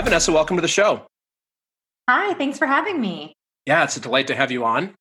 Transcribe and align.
Hi, 0.00 0.04
Vanessa. 0.04 0.32
Welcome 0.32 0.56
to 0.56 0.62
the 0.62 0.66
show. 0.66 1.02
Hi, 2.08 2.32
thanks 2.32 2.56
for 2.56 2.64
having 2.64 3.02
me. 3.02 3.34
Yeah, 3.66 3.84
it's 3.84 3.98
a 3.98 4.00
delight 4.00 4.28
to 4.28 4.34
have 4.34 4.50
you 4.50 4.64
on. 4.64 4.94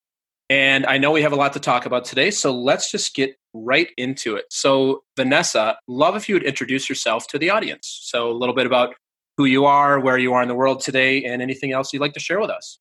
And 0.49 0.85
I 0.85 0.97
know 0.97 1.11
we 1.11 1.21
have 1.21 1.31
a 1.31 1.37
lot 1.37 1.53
to 1.53 1.59
talk 1.61 1.85
about 1.85 2.03
today, 2.03 2.31
so 2.31 2.51
let's 2.51 2.91
just 2.91 3.15
get 3.15 3.33
right 3.53 3.87
into 3.95 4.35
it. 4.35 4.43
So, 4.49 5.03
Vanessa, 5.15 5.77
love 5.87 6.17
if 6.17 6.27
you 6.27 6.35
would 6.35 6.43
introduce 6.43 6.89
yourself 6.89 7.27
to 7.27 7.39
the 7.39 7.49
audience. 7.49 7.97
So, 8.03 8.29
a 8.29 8.33
little 8.33 8.53
bit 8.53 8.65
about 8.65 8.93
who 9.37 9.45
you 9.45 9.63
are, 9.63 10.01
where 10.01 10.17
you 10.17 10.33
are 10.33 10.41
in 10.41 10.49
the 10.49 10.53
world 10.53 10.81
today, 10.81 11.23
and 11.23 11.41
anything 11.41 11.71
else 11.71 11.93
you'd 11.93 12.01
like 12.01 12.13
to 12.15 12.19
share 12.19 12.41
with 12.41 12.49
us. 12.49 12.77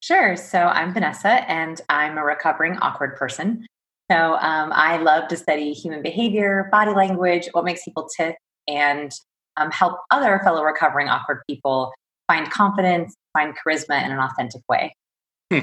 Sure. 0.00 0.34
So, 0.34 0.62
I'm 0.62 0.92
Vanessa, 0.92 1.48
and 1.48 1.80
I'm 1.88 2.18
a 2.18 2.24
recovering 2.24 2.76
awkward 2.78 3.14
person. 3.14 3.64
So, 4.10 4.34
um, 4.38 4.72
I 4.74 4.96
love 4.96 5.28
to 5.28 5.36
study 5.36 5.72
human 5.74 6.02
behavior, 6.02 6.68
body 6.72 6.90
language, 6.90 7.48
what 7.52 7.64
makes 7.64 7.84
people 7.84 8.08
tick, 8.16 8.36
and 8.66 9.12
um, 9.56 9.70
help 9.70 9.98
other 10.10 10.40
fellow 10.44 10.62
recovering 10.62 11.08
awkward 11.08 11.42
people 11.48 11.92
find 12.26 12.50
confidence, 12.50 13.14
find 13.32 13.54
charisma 13.56 14.04
in 14.04 14.12
an 14.12 14.18
authentic 14.18 14.62
way. 14.68 14.94
Hmm. 15.52 15.60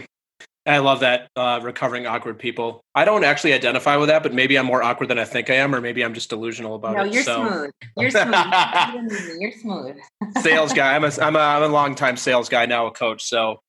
I 0.66 0.78
love 0.78 1.02
that 1.02 1.28
uh, 1.36 1.60
recovering 1.62 2.08
awkward 2.08 2.40
people. 2.40 2.82
I 2.96 3.04
don't 3.04 3.26
actually 3.26 3.52
identify 3.52 3.98
with 3.98 4.08
that, 4.08 4.24
but 4.24 4.34
maybe 4.34 4.58
I'm 4.58 4.66
more 4.66 4.82
awkward 4.82 5.10
than 5.10 5.20
I 5.20 5.26
think 5.26 5.50
I 5.50 5.56
am, 5.56 5.76
or 5.76 5.82
maybe 5.82 6.06
I'm 6.06 6.14
just 6.14 6.30
delusional 6.30 6.76
about 6.76 6.96
no, 6.96 7.04
it. 7.04 7.14
you're 7.14 7.24
so. 7.24 7.46
smooth. 7.46 7.72
You're 7.98 8.12
smooth. 8.12 9.42
you're 9.42 9.52
smooth. 9.52 9.98
sales 10.42 10.72
guy. 10.72 10.96
I'm 10.96 11.04
a 11.04 11.12
I'm 11.22 11.36
a 11.36 11.40
I'm 11.40 11.64
a 11.64 11.68
long 11.68 11.96
time 11.96 12.16
sales 12.16 12.48
guy 12.48 12.66
now, 12.66 12.88
a 12.88 12.92
coach. 12.92 13.24
So 13.24 13.60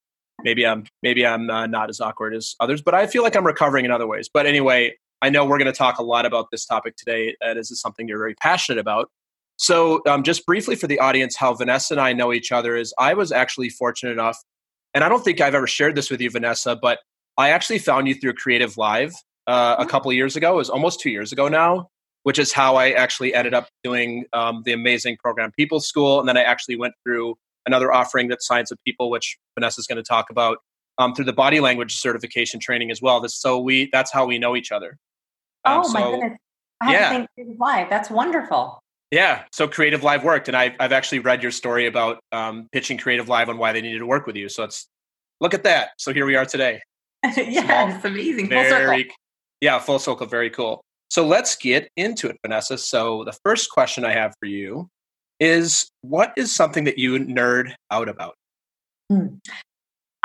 maybe 0.45 0.65
I'm 0.65 0.84
maybe 1.02 1.27
I'm 1.27 1.51
uh, 1.51 1.66
not 1.66 1.91
as 1.91 2.01
awkward 2.01 2.32
as 2.32 2.54
others, 2.60 2.80
but 2.80 2.95
I 2.95 3.09
feel 3.09 3.24
like 3.24 3.34
I'm 3.34 3.46
recovering 3.46 3.84
in 3.84 3.91
other 3.91 4.06
ways. 4.06 4.30
But 4.32 4.46
anyway, 4.46 4.96
I 5.20 5.30
know 5.30 5.45
we're 5.45 5.59
going 5.59 5.73
to 5.73 5.77
talk 5.77 5.99
a 5.99 6.02
lot 6.02 6.27
about 6.27 6.51
this 6.52 6.65
topic 6.65 6.96
today. 6.96 7.34
And 7.40 7.59
this 7.59 7.71
is 7.71 7.80
something 7.80 8.06
you're 8.06 8.18
very 8.18 8.34
passionate 8.34 8.79
about. 8.79 9.10
So, 9.57 10.02
um, 10.07 10.23
just 10.23 10.45
briefly 10.47 10.74
for 10.74 10.87
the 10.87 10.99
audience, 10.99 11.37
how 11.37 11.55
Vanessa 11.55 11.95
and 11.95 12.01
I 12.01 12.13
know 12.13 12.33
each 12.33 12.51
other 12.51 12.77
is 12.77 12.93
I 12.99 13.15
was 13.15 13.30
actually 13.30 13.69
fortunate 13.69 14.13
enough, 14.13 14.38
and 14.95 15.05
I 15.05 15.09
don't 15.09 15.24
think 15.24 15.41
I've 15.41 15.55
ever 15.55 15.66
shared 15.66 15.95
this 15.95 16.11
with 16.11 16.21
you, 16.21 16.30
Vanessa, 16.30 16.77
but 16.77 16.99
I 17.37 17.51
actually 17.51 17.79
found 17.79 18.09
you 18.09 18.15
through 18.15 18.35
Creative 18.35 18.77
Live 18.77 19.13
uh, 19.46 19.77
a 19.79 19.83
mm-hmm. 19.83 19.91
couple 19.91 20.11
of 20.11 20.16
years 20.16 20.37
ago. 20.37 20.55
It 20.55 20.57
was 20.57 20.71
almost 20.71 21.01
two 21.01 21.11
years 21.11 21.33
ago 21.33 21.49
now, 21.49 21.88
which 22.23 22.38
is 22.38 22.52
how 22.52 22.77
I 22.77 22.91
actually 22.91 23.35
ended 23.35 23.55
up 23.55 23.69
doing 23.83 24.24
um, 24.33 24.63
the 24.65 24.73
amazing 24.73 25.16
program 25.23 25.52
People 25.57 25.80
School. 25.80 26.21
And 26.21 26.29
then 26.29 26.37
I 26.37 26.43
actually 26.43 26.77
went 26.77 26.95
through 27.05 27.37
another 27.66 27.93
offering 27.93 28.29
that 28.29 28.43
Science 28.43 28.71
of 28.71 28.79
People, 28.85 29.11
which 29.11 29.37
Vanessa 29.59 29.80
is 29.80 29.87
going 29.87 29.96
to 29.96 30.02
talk 30.02 30.30
about, 30.30 30.59
um, 30.99 31.15
through 31.15 31.24
the 31.24 31.33
body 31.33 31.61
language 31.61 31.96
certification 31.96 32.61
training 32.61 32.91
as 32.91 33.02
well. 33.02 33.21
This, 33.21 33.35
so 33.35 33.59
we 33.59 33.89
that's 33.93 34.13
how 34.13 34.27
we 34.27 34.39
know 34.39 34.55
each 34.55 34.71
other. 34.71 34.96
Um, 35.65 35.83
oh 35.85 35.93
my 35.93 36.01
so, 36.01 36.11
goodness! 36.13 36.39
I 36.80 36.85
have 36.85 36.93
yeah. 36.93 37.01
to 37.01 37.15
thank 37.15 37.30
Creative 37.35 37.59
Live. 37.59 37.91
That's 37.91 38.11
wonderful. 38.11 38.80
Yeah, 39.15 39.45
so 39.52 39.68
Creative 39.68 40.02
Live 40.02 40.24
worked, 40.24 40.48
and 40.48 40.57
I've 40.57 40.74
I've 40.80 40.90
actually 40.90 41.20
read 41.20 41.40
your 41.40 41.52
story 41.52 41.87
about 41.87 42.18
um, 42.32 42.68
pitching 42.73 42.98
Creative 42.98 43.29
Live 43.29 43.48
and 43.48 43.60
why 43.60 43.73
they 43.73 43.80
needed 43.80 44.01
to 44.01 44.06
work 44.06 44.26
with 44.26 44.34
you. 44.34 44.48
So 44.48 44.65
it's 44.65 44.88
look 45.40 45.54
at 45.54 45.62
that. 45.62 45.90
So 45.98 46.12
here 46.12 46.26
we 46.26 46.34
are 46.34 46.45
today. 46.45 46.82
yeah, 47.37 47.95
it's 47.95 48.04
amazing. 48.04 48.48
Full 48.48 48.60
very, 48.60 49.02
circle. 49.02 49.15
Yeah, 49.60 49.79
full 49.79 50.01
circle. 50.01 50.26
Very 50.26 50.51
cool. 50.51 50.80
So 51.10 51.24
let's 51.24 51.54
get 51.54 51.88
into 51.96 52.29
it, 52.29 52.38
Vanessa. 52.45 52.76
So 52.76 53.23
the 53.23 53.38
first 53.45 53.71
question 53.71 54.04
I 54.04 54.10
have 54.10 54.34
for 54.40 54.46
you 54.46 54.88
is, 55.38 55.88
what 56.01 56.32
is 56.37 56.52
something 56.52 56.82
that 56.82 56.99
you 56.99 57.16
nerd 57.21 57.73
out 57.93 58.09
about? 58.09 58.34
Hmm. 59.09 59.37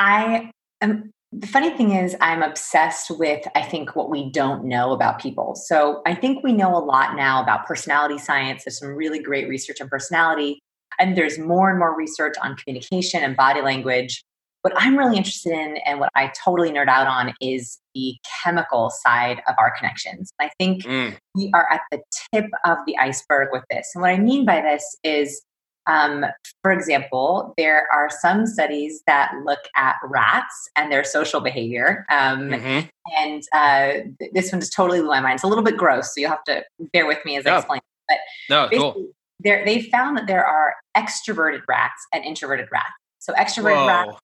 I 0.00 0.50
am 0.80 1.12
the 1.32 1.46
funny 1.46 1.70
thing 1.70 1.92
is, 1.92 2.16
I'm 2.20 2.42
obsessed 2.42 3.10
with, 3.10 3.46
I 3.54 3.62
think, 3.62 3.94
what 3.94 4.10
we 4.10 4.30
don't 4.32 4.64
know 4.64 4.92
about 4.92 5.20
people. 5.20 5.54
So 5.54 6.02
I 6.04 6.14
think 6.14 6.42
we 6.42 6.52
know 6.52 6.76
a 6.76 6.82
lot 6.82 7.14
now 7.14 7.40
about 7.40 7.66
personality 7.66 8.18
science. 8.18 8.64
There's 8.64 8.80
some 8.80 8.88
really 8.88 9.22
great 9.22 9.48
research 9.48 9.80
on 9.80 9.88
personality, 9.88 10.58
and 10.98 11.16
there's 11.16 11.38
more 11.38 11.70
and 11.70 11.78
more 11.78 11.96
research 11.96 12.34
on 12.42 12.56
communication 12.56 13.22
and 13.22 13.36
body 13.36 13.60
language. 13.62 14.24
What 14.62 14.74
I'm 14.76 14.98
really 14.98 15.16
interested 15.16 15.52
in 15.52 15.76
and 15.86 16.00
what 16.00 16.10
I 16.14 16.32
totally 16.44 16.70
nerd 16.70 16.88
out 16.88 17.06
on 17.06 17.32
is 17.40 17.78
the 17.94 18.16
chemical 18.42 18.90
side 18.90 19.40
of 19.48 19.54
our 19.58 19.72
connections. 19.78 20.32
I 20.38 20.50
think 20.58 20.82
mm. 20.82 21.16
we 21.34 21.50
are 21.54 21.66
at 21.72 21.80
the 21.90 22.02
tip 22.34 22.46
of 22.66 22.76
the 22.86 22.98
iceberg 22.98 23.48
with 23.52 23.64
this. 23.70 23.88
And 23.94 24.02
what 24.02 24.10
I 24.10 24.18
mean 24.18 24.44
by 24.44 24.60
this 24.60 24.84
is 25.02 25.40
um, 25.86 26.24
for 26.62 26.72
example, 26.72 27.54
there 27.56 27.86
are 27.92 28.08
some 28.10 28.46
studies 28.46 29.02
that 29.06 29.32
look 29.44 29.60
at 29.76 29.96
rats 30.04 30.68
and 30.76 30.92
their 30.92 31.04
social 31.04 31.40
behavior. 31.40 32.04
Um, 32.10 32.50
mm-hmm. 32.50 32.88
And 33.18 33.42
uh, 33.52 34.04
th- 34.18 34.32
this 34.32 34.52
one 34.52 34.60
just 34.60 34.72
totally 34.72 35.00
blew 35.00 35.08
my 35.08 35.20
mind. 35.20 35.36
It's 35.36 35.44
a 35.44 35.48
little 35.48 35.64
bit 35.64 35.76
gross, 35.76 36.14
so 36.14 36.20
you'll 36.20 36.30
have 36.30 36.44
to 36.44 36.64
bear 36.92 37.06
with 37.06 37.18
me 37.24 37.36
as 37.36 37.46
I 37.46 37.56
explain. 37.56 37.80
But 38.08 38.18
no, 38.48 38.68
cool. 38.68 39.06
They 39.42 39.82
found 39.90 40.18
that 40.18 40.26
there 40.26 40.44
are 40.44 40.74
extroverted 40.96 41.62
rats 41.66 42.06
and 42.12 42.24
introverted 42.24 42.68
rats. 42.70 42.90
So 43.18 43.32
extroverted 43.34 43.76
Whoa. 43.76 43.86
rats, 43.86 44.18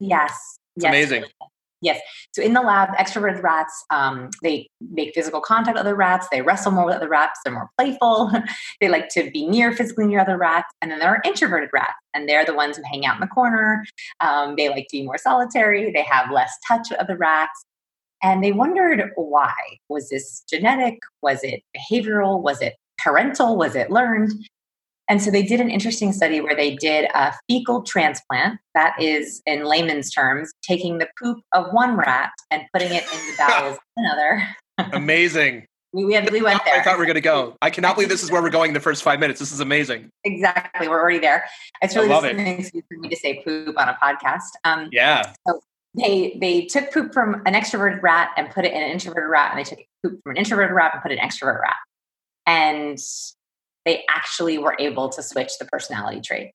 yes, 0.00 0.58
it's 0.76 0.84
yes, 0.84 0.90
amazing. 0.90 1.24
Yes. 1.82 2.00
So 2.32 2.42
in 2.42 2.54
the 2.54 2.62
lab, 2.62 2.90
extroverted 2.90 3.42
rats, 3.42 3.84
um, 3.90 4.30
they 4.42 4.68
make 4.80 5.12
physical 5.14 5.40
contact 5.40 5.74
with 5.74 5.80
other 5.80 5.96
rats. 5.96 6.28
They 6.30 6.40
wrestle 6.40 6.72
more 6.72 6.86
with 6.86 6.94
other 6.94 7.08
rats. 7.08 7.40
They're 7.44 7.52
more 7.52 7.68
playful. 7.76 8.30
they 8.80 8.88
like 8.88 9.08
to 9.10 9.30
be 9.30 9.46
near 9.46 9.72
physically 9.72 10.06
near 10.06 10.20
other 10.20 10.38
rats. 10.38 10.72
And 10.80 10.90
then 10.90 11.00
there 11.00 11.10
are 11.10 11.20
introverted 11.24 11.70
rats, 11.72 11.94
and 12.14 12.28
they're 12.28 12.44
the 12.44 12.54
ones 12.54 12.76
who 12.76 12.84
hang 12.90 13.04
out 13.04 13.16
in 13.16 13.20
the 13.20 13.26
corner. 13.26 13.84
Um, 14.20 14.54
they 14.56 14.68
like 14.68 14.86
to 14.90 14.98
be 14.98 15.02
more 15.02 15.18
solitary. 15.18 15.90
They 15.90 16.04
have 16.04 16.30
less 16.30 16.52
touch 16.66 16.88
with 16.90 17.00
other 17.00 17.16
rats. 17.16 17.66
And 18.22 18.44
they 18.44 18.52
wondered 18.52 19.10
why. 19.16 19.52
Was 19.88 20.08
this 20.08 20.44
genetic? 20.48 21.00
Was 21.22 21.42
it 21.42 21.62
behavioral? 21.76 22.40
Was 22.40 22.62
it 22.62 22.76
parental? 23.02 23.56
Was 23.56 23.74
it 23.74 23.90
learned? 23.90 24.32
And 25.08 25.20
so 25.20 25.30
they 25.30 25.42
did 25.42 25.60
an 25.60 25.70
interesting 25.70 26.12
study 26.12 26.40
where 26.40 26.54
they 26.54 26.76
did 26.76 27.10
a 27.14 27.34
fecal 27.48 27.82
transplant, 27.82 28.58
that 28.74 28.94
is, 29.00 29.42
in 29.46 29.64
layman's 29.64 30.10
terms, 30.10 30.52
taking 30.62 30.98
the 30.98 31.08
poop 31.20 31.38
of 31.52 31.72
one 31.72 31.96
rat 31.96 32.30
and 32.50 32.62
putting 32.72 32.92
it 32.92 33.04
in 33.04 33.18
the 33.18 33.34
bowels 33.36 33.76
of 33.76 33.82
another. 33.96 34.46
Amazing. 34.92 35.66
we, 35.92 36.04
we, 36.04 36.14
had, 36.14 36.30
we 36.30 36.40
went 36.40 36.64
there. 36.64 36.80
I 36.80 36.82
thought 36.82 36.94
we 36.94 37.00
were 37.00 37.06
going 37.06 37.14
to 37.14 37.20
go. 37.20 37.56
I 37.60 37.70
cannot 37.70 37.96
believe 37.96 38.08
this 38.08 38.22
is 38.22 38.30
where 38.30 38.42
we're 38.42 38.50
going 38.50 38.70
in 38.70 38.74
the 38.74 38.80
first 38.80 39.02
five 39.02 39.20
minutes. 39.20 39.38
This 39.38 39.52
is 39.52 39.60
amazing. 39.60 40.08
Exactly. 40.24 40.88
We're 40.88 41.00
already 41.00 41.18
there. 41.18 41.44
It's 41.82 41.94
really 41.94 42.08
just 42.08 42.24
it. 42.24 42.36
an 42.36 42.46
excuse 42.46 42.84
for 42.88 42.98
me 42.98 43.08
to 43.08 43.16
say 43.16 43.42
poop 43.44 43.78
on 43.78 43.88
a 43.88 43.98
podcast. 44.02 44.50
Um, 44.64 44.88
yeah. 44.92 45.32
So 45.46 45.60
they 45.94 46.38
they 46.40 46.64
took 46.64 46.92
poop 46.92 47.12
from 47.12 47.42
an 47.44 47.52
extroverted 47.52 48.02
rat 48.02 48.30
and 48.36 48.48
put 48.50 48.64
it 48.64 48.72
in 48.72 48.82
an 48.82 48.90
introverted 48.90 49.28
rat, 49.28 49.50
and 49.50 49.58
they 49.58 49.68
took 49.68 49.80
poop 50.02 50.22
from 50.22 50.30
an 50.30 50.36
introverted 50.38 50.74
rat 50.74 50.92
and 50.94 51.02
put 51.02 51.12
it 51.12 51.18
in 51.18 51.20
an 51.20 51.28
extroverted 51.28 51.60
rat. 51.60 51.76
And 52.46 52.98
they 53.84 54.04
actually 54.08 54.58
were 54.58 54.76
able 54.78 55.08
to 55.10 55.22
switch 55.22 55.52
the 55.58 55.64
personality 55.66 56.20
trait. 56.20 56.52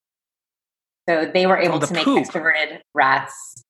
So 1.09 1.29
they 1.33 1.47
were 1.47 1.57
able 1.57 1.79
the 1.79 1.87
to 1.87 1.93
make 1.93 2.05
extroverted 2.05 2.79
rats 2.93 3.63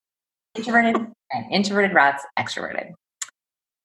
introverted 0.56 0.96
and 1.32 1.52
introverted 1.52 1.94
rats 1.94 2.24
extroverted. 2.38 2.92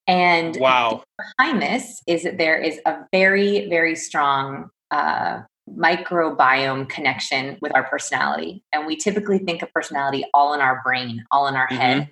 And 0.08 0.58
wow. 0.58 1.04
behind 1.38 1.62
this 1.62 2.02
is 2.08 2.24
that 2.24 2.38
there 2.38 2.58
is 2.58 2.80
a 2.86 2.98
very, 3.12 3.70
very 3.70 3.96
strong 3.96 4.70
uh, 4.92 5.42
microbiome 5.70 6.90
connection 6.90 7.58
with 7.62 7.74
our 7.74 7.84
personality. 7.84 8.64
And 8.74 8.86
we 8.86 8.98
typically 8.98 9.38
think 9.38 9.62
of 9.62 9.72
personality 9.72 10.26
all 10.34 10.54
in 10.54 10.60
our 10.60 10.82
brain, 10.84 11.24
all 11.32 11.48
in 11.48 11.56
our 11.56 11.68
mm-hmm. 11.68 11.78
head. 11.78 12.10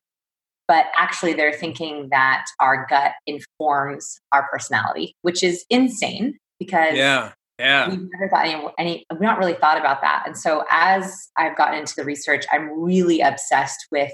But 0.68 0.86
actually, 0.98 1.34
they're 1.34 1.52
thinking 1.52 2.08
that 2.12 2.46
our 2.60 2.88
gut 2.90 3.12
informs 3.28 4.20
our 4.32 4.48
personality, 4.50 5.16
which 5.22 5.44
is 5.44 5.66
insane 5.70 6.38
because 6.60 6.96
yeah. 6.96 7.34
Yeah. 7.62 7.90
We've 7.90 8.10
never 8.12 8.28
thought 8.28 8.48
any, 8.48 8.66
any, 8.80 9.06
we've 9.12 9.22
not 9.22 9.38
really 9.38 9.54
thought 9.54 9.78
about 9.78 10.02
that. 10.02 10.24
And 10.26 10.36
so 10.36 10.66
as 10.72 11.30
I've 11.38 11.56
gotten 11.56 11.80
into 11.80 11.94
the 11.96 12.04
research, 12.04 12.44
I'm 12.52 12.82
really 12.82 13.22
obsessed 13.22 13.86
with 13.92 14.12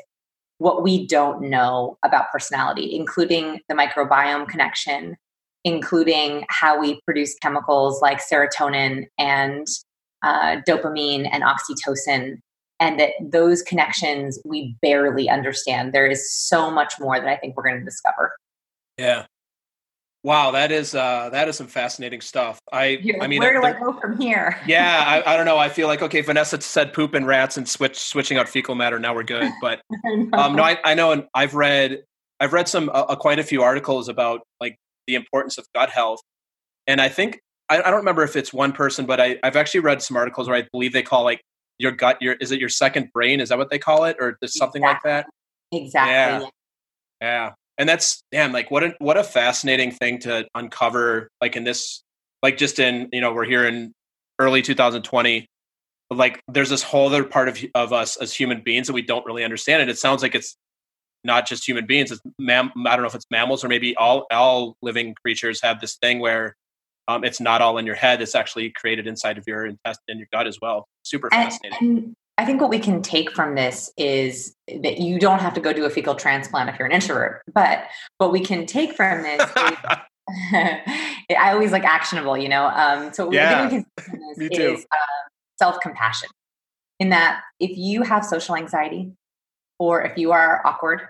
what 0.57 0.83
we 0.83 1.07
don't 1.07 1.49
know 1.49 1.97
about 2.03 2.29
personality, 2.29 2.93
including 2.93 3.61
the 3.69 3.75
microbiome 3.75 4.49
connection, 4.49 5.15
including 5.63 6.45
how 6.49 6.77
we 6.77 6.99
produce 7.05 7.35
chemicals 7.35 8.01
like 8.01 8.19
serotonin 8.19 9.05
and 9.17 9.65
uh, 10.23 10.57
dopamine 10.67 11.29
and 11.31 11.43
oxytocin, 11.43 12.39
and 12.81 12.99
that 12.99 13.11
those 13.21 13.61
connections 13.61 14.39
we 14.43 14.75
barely 14.81 15.29
understand. 15.29 15.93
There 15.93 16.07
is 16.07 16.29
so 16.29 16.69
much 16.69 16.95
more 16.99 17.17
that 17.17 17.29
I 17.29 17.37
think 17.37 17.55
we're 17.55 17.63
going 17.63 17.79
to 17.79 17.85
discover. 17.85 18.33
Yeah. 18.97 19.25
Wow, 20.23 20.51
that 20.51 20.71
is 20.71 20.95
uh, 20.95 21.29
that 21.31 21.47
is 21.47 21.55
some 21.57 21.67
fascinating 21.67 22.21
stuff. 22.21 22.59
I 22.71 23.01
I 23.21 23.27
mean, 23.27 23.39
where 23.39 23.53
do 23.53 23.65
I 23.65 23.73
go 23.73 23.93
from 23.99 24.19
here? 24.19 24.59
yeah, 24.67 25.03
I, 25.05 25.33
I, 25.33 25.37
don't 25.37 25.45
know. 25.45 25.57
I 25.57 25.69
feel 25.69 25.87
like 25.87 26.01
okay, 26.01 26.21
Vanessa 26.21 26.59
said 26.59 26.91
poop 26.91 27.13
and 27.13 27.27
rats 27.27 27.55
and 27.55 27.69
switch 27.69 27.97
switching 27.97 28.37
out 28.37 28.49
fecal 28.49 28.75
matter. 28.75 28.99
Now 28.99 29.13
we're 29.13 29.23
good. 29.23 29.51
But 29.61 29.81
um, 30.33 30.55
no, 30.55 30.63
I, 30.63 30.79
I 30.83 30.95
know, 30.95 31.11
and 31.11 31.27
I've 31.33 31.53
read 31.53 32.03
I've 32.39 32.51
read 32.51 32.67
some 32.67 32.89
uh, 32.93 33.15
quite 33.15 33.39
a 33.39 33.43
few 33.43 33.61
articles 33.61 34.09
about 34.09 34.41
like 34.59 34.75
the 35.05 35.15
importance 35.15 35.57
of 35.57 35.65
gut 35.73 35.91
health, 35.91 36.19
and 36.87 36.99
I 36.99 37.09
think 37.09 37.39
I, 37.69 37.77
I 37.79 37.89
don't 37.91 37.99
remember 37.99 38.23
if 38.23 38.35
it's 38.35 38.51
one 38.51 38.71
person, 38.71 39.05
but 39.05 39.21
I, 39.21 39.37
I've 39.43 39.55
actually 39.55 39.81
read 39.81 40.01
some 40.01 40.17
articles 40.17 40.49
where 40.49 40.57
I 40.57 40.67
believe 40.71 40.93
they 40.93 41.03
call 41.03 41.23
like 41.23 41.41
your 41.77 41.91
gut 41.91 42.21
your 42.21 42.33
is 42.33 42.51
it 42.51 42.59
your 42.59 42.69
second 42.69 43.13
brain? 43.13 43.39
Is 43.39 43.49
that 43.49 43.59
what 43.59 43.69
they 43.69 43.79
call 43.79 44.05
it, 44.05 44.17
or 44.19 44.37
something 44.45 44.83
exactly. 44.83 45.11
like 45.11 45.25
that? 45.25 45.29
Exactly. 45.71 46.49
Yeah. 47.21 47.47
yeah 47.47 47.51
and 47.77 47.87
that's 47.87 48.23
damn 48.31 48.51
like 48.51 48.71
what 48.71 48.83
a 48.83 48.93
what 48.99 49.17
a 49.17 49.23
fascinating 49.23 49.91
thing 49.91 50.19
to 50.19 50.47
uncover 50.55 51.29
like 51.41 51.55
in 51.55 51.63
this 51.63 52.03
like 52.41 52.57
just 52.57 52.79
in 52.79 53.09
you 53.11 53.21
know 53.21 53.33
we're 53.33 53.45
here 53.45 53.65
in 53.65 53.93
early 54.39 54.61
2020 54.61 55.47
like 56.09 56.41
there's 56.47 56.69
this 56.69 56.83
whole 56.83 57.07
other 57.07 57.23
part 57.23 57.49
of 57.49 57.63
of 57.75 57.93
us 57.93 58.17
as 58.17 58.33
human 58.33 58.61
beings 58.61 58.87
that 58.87 58.93
we 58.93 59.01
don't 59.01 59.25
really 59.25 59.43
understand. 59.43 59.81
And 59.81 59.91
it 59.91 59.97
sounds 59.97 60.21
like 60.21 60.35
it's 60.35 60.55
not 61.23 61.47
just 61.47 61.67
human 61.67 61.85
beings. 61.85 62.11
It's 62.11 62.21
mam- 62.39 62.71
I 62.85 62.95
don't 62.95 63.01
know 63.01 63.09
if 63.09 63.15
it's 63.15 63.25
mammals 63.29 63.63
or 63.63 63.67
maybe 63.67 63.95
all 63.95 64.25
all 64.31 64.77
living 64.81 65.15
creatures 65.21 65.61
have 65.61 65.81
this 65.81 65.95
thing 65.97 66.19
where 66.19 66.55
um, 67.07 67.23
it's 67.23 67.39
not 67.39 67.61
all 67.61 67.77
in 67.77 67.85
your 67.85 67.95
head. 67.95 68.21
It's 68.21 68.35
actually 68.35 68.71
created 68.71 69.07
inside 69.07 69.37
of 69.37 69.45
your 69.47 69.65
intestine 69.65 70.03
in 70.07 70.17
your 70.19 70.27
gut 70.31 70.47
as 70.47 70.59
well. 70.61 70.87
Super 71.03 71.29
and, 71.31 71.43
fascinating. 71.43 71.97
And 71.97 72.15
I 72.37 72.45
think 72.45 72.61
what 72.61 72.69
we 72.69 72.79
can 72.79 73.01
take 73.01 73.31
from 73.31 73.55
this 73.55 73.91
is 73.97 74.55
that 74.67 74.99
you 74.99 75.17
don't 75.19 75.39
have 75.39 75.53
to 75.55 75.59
go 75.59 75.73
do 75.73 75.85
a 75.85 75.89
fecal 75.89 76.13
transplant 76.13 76.69
if 76.69 76.77
you're 76.77 76.87
an 76.87 76.91
introvert. 76.91 77.41
But 77.51 77.85
what 78.19 78.31
we 78.31 78.39
can 78.39 78.65
take 78.67 78.93
from 78.93 79.23
this 79.23 79.41
is 79.57 79.77
I 80.53 81.51
always 81.51 81.71
like 81.71 81.83
actionable, 81.83 82.37
you 82.37 82.49
know. 82.49 82.67
Um, 82.67 83.13
so 83.13 83.31
yeah, 83.31 83.63
we 83.63 83.69
can 83.69 83.85
Me 84.37 84.49
too. 84.49 84.73
is 84.73 84.85
uh, 84.91 85.29
self 85.57 85.79
compassion. 85.81 86.29
In 86.99 87.09
that, 87.09 87.41
if 87.59 87.77
you 87.77 88.03
have 88.03 88.25
social 88.25 88.55
anxiety, 88.55 89.11
or 89.79 90.01
if 90.01 90.17
you 90.17 90.31
are 90.31 90.65
awkward, 90.65 91.07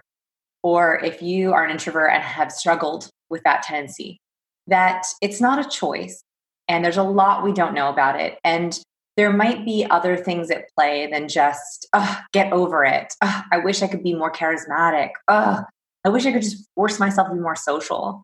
or 0.63 0.99
if 0.99 1.21
you 1.21 1.53
are 1.53 1.63
an 1.63 1.71
introvert 1.71 2.11
and 2.11 2.21
have 2.21 2.51
struggled 2.51 3.09
with 3.29 3.41
that 3.43 3.63
tendency, 3.63 4.19
that 4.67 5.05
it's 5.21 5.41
not 5.41 5.65
a 5.65 5.69
choice. 5.69 6.21
And 6.67 6.83
there's 6.83 6.97
a 6.97 7.03
lot 7.03 7.43
we 7.43 7.53
don't 7.53 7.73
know 7.73 7.89
about 7.89 8.19
it. 8.19 8.37
And 8.43 8.77
there 9.17 9.33
might 9.33 9.65
be 9.65 9.85
other 9.89 10.15
things 10.15 10.49
at 10.51 10.69
play 10.75 11.09
than 11.11 11.27
just, 11.27 11.87
get 12.31 12.53
over 12.53 12.85
it. 12.85 13.13
I 13.21 13.57
wish 13.63 13.81
I 13.81 13.87
could 13.87 14.03
be 14.03 14.13
more 14.13 14.31
charismatic. 14.31 15.09
I 15.27 15.65
wish 16.05 16.25
I 16.25 16.31
could 16.31 16.43
just 16.43 16.69
force 16.75 16.99
myself 16.99 17.27
to 17.27 17.33
be 17.33 17.41
more 17.41 17.55
social. 17.55 18.23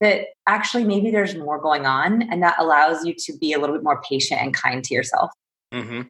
That 0.00 0.26
actually, 0.48 0.82
maybe 0.82 1.12
there's 1.12 1.36
more 1.36 1.60
going 1.60 1.86
on, 1.86 2.22
and 2.22 2.42
that 2.42 2.56
allows 2.58 3.06
you 3.06 3.14
to 3.18 3.38
be 3.38 3.52
a 3.52 3.58
little 3.60 3.76
bit 3.76 3.84
more 3.84 4.02
patient 4.02 4.42
and 4.42 4.52
kind 4.52 4.82
to 4.82 4.94
yourself. 4.94 5.30
Mm-hmm. 5.72 6.02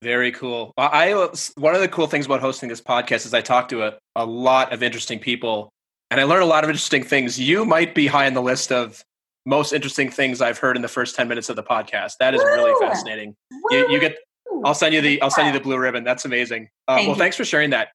Very 0.00 0.32
cool. 0.32 0.72
I 0.78 1.12
one 1.56 1.74
of 1.74 1.82
the 1.82 1.88
cool 1.88 2.06
things 2.06 2.24
about 2.24 2.40
hosting 2.40 2.70
this 2.70 2.80
podcast 2.80 3.26
is 3.26 3.34
I 3.34 3.42
talk 3.42 3.68
to 3.68 3.82
a, 3.82 3.98
a 4.16 4.24
lot 4.24 4.72
of 4.72 4.82
interesting 4.82 5.18
people, 5.18 5.68
and 6.10 6.18
I 6.18 6.24
learn 6.24 6.40
a 6.40 6.46
lot 6.46 6.64
of 6.64 6.70
interesting 6.70 7.02
things. 7.02 7.38
You 7.38 7.66
might 7.66 7.94
be 7.94 8.06
high 8.06 8.26
on 8.26 8.32
the 8.32 8.40
list 8.40 8.72
of 8.72 9.04
most 9.46 9.72
interesting 9.72 10.10
things 10.10 10.40
I've 10.40 10.58
heard 10.58 10.76
in 10.76 10.82
the 10.82 10.88
first 10.88 11.16
10 11.16 11.28
minutes 11.28 11.48
of 11.48 11.56
the 11.56 11.62
podcast. 11.62 12.12
That 12.20 12.34
is 12.34 12.40
Woo! 12.40 12.46
really 12.46 12.74
fascinating. 12.80 13.36
You, 13.70 13.90
you, 13.90 14.00
get, 14.00 14.16
I'll 14.64 14.74
send 14.74 14.94
you 14.94 15.00
the, 15.00 15.20
I'll 15.22 15.30
send 15.30 15.46
you 15.46 15.52
the 15.52 15.62
blue 15.62 15.78
ribbon. 15.78 16.04
That's 16.04 16.24
amazing. 16.24 16.68
Uh, 16.88 16.96
Thank 16.96 17.08
well, 17.08 17.16
you. 17.16 17.20
thanks 17.20 17.36
for 17.36 17.44
sharing 17.44 17.70
that. 17.70 17.88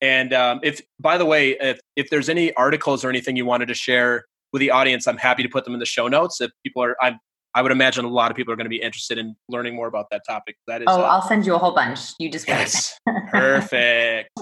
And 0.00 0.32
um, 0.32 0.60
if, 0.62 0.80
by 1.00 1.18
the 1.18 1.24
way, 1.24 1.50
if, 1.52 1.80
if 1.96 2.10
there's 2.10 2.28
any 2.28 2.52
articles 2.54 3.04
or 3.04 3.08
anything 3.08 3.36
you 3.36 3.46
wanted 3.46 3.66
to 3.66 3.74
share 3.74 4.24
with 4.52 4.60
the 4.60 4.70
audience, 4.70 5.06
I'm 5.06 5.16
happy 5.16 5.42
to 5.42 5.48
put 5.48 5.64
them 5.64 5.74
in 5.74 5.80
the 5.80 5.86
show 5.86 6.08
notes. 6.08 6.40
If 6.40 6.50
people 6.62 6.82
are, 6.82 6.96
I'm, 7.00 7.18
I 7.54 7.62
would 7.62 7.72
imagine 7.72 8.04
a 8.04 8.08
lot 8.08 8.30
of 8.30 8.36
people 8.36 8.52
are 8.52 8.56
going 8.56 8.66
to 8.66 8.70
be 8.70 8.82
interested 8.82 9.16
in 9.16 9.34
learning 9.48 9.74
more 9.74 9.86
about 9.86 10.06
that 10.10 10.22
topic. 10.28 10.56
That 10.66 10.82
is. 10.82 10.86
Oh, 10.88 11.00
uh, 11.00 11.06
I'll 11.06 11.22
send 11.22 11.46
you 11.46 11.54
a 11.54 11.58
whole 11.58 11.74
bunch. 11.74 12.12
You 12.18 12.30
just 12.30 12.46
yes, 12.46 12.98
perfect. 13.30 14.30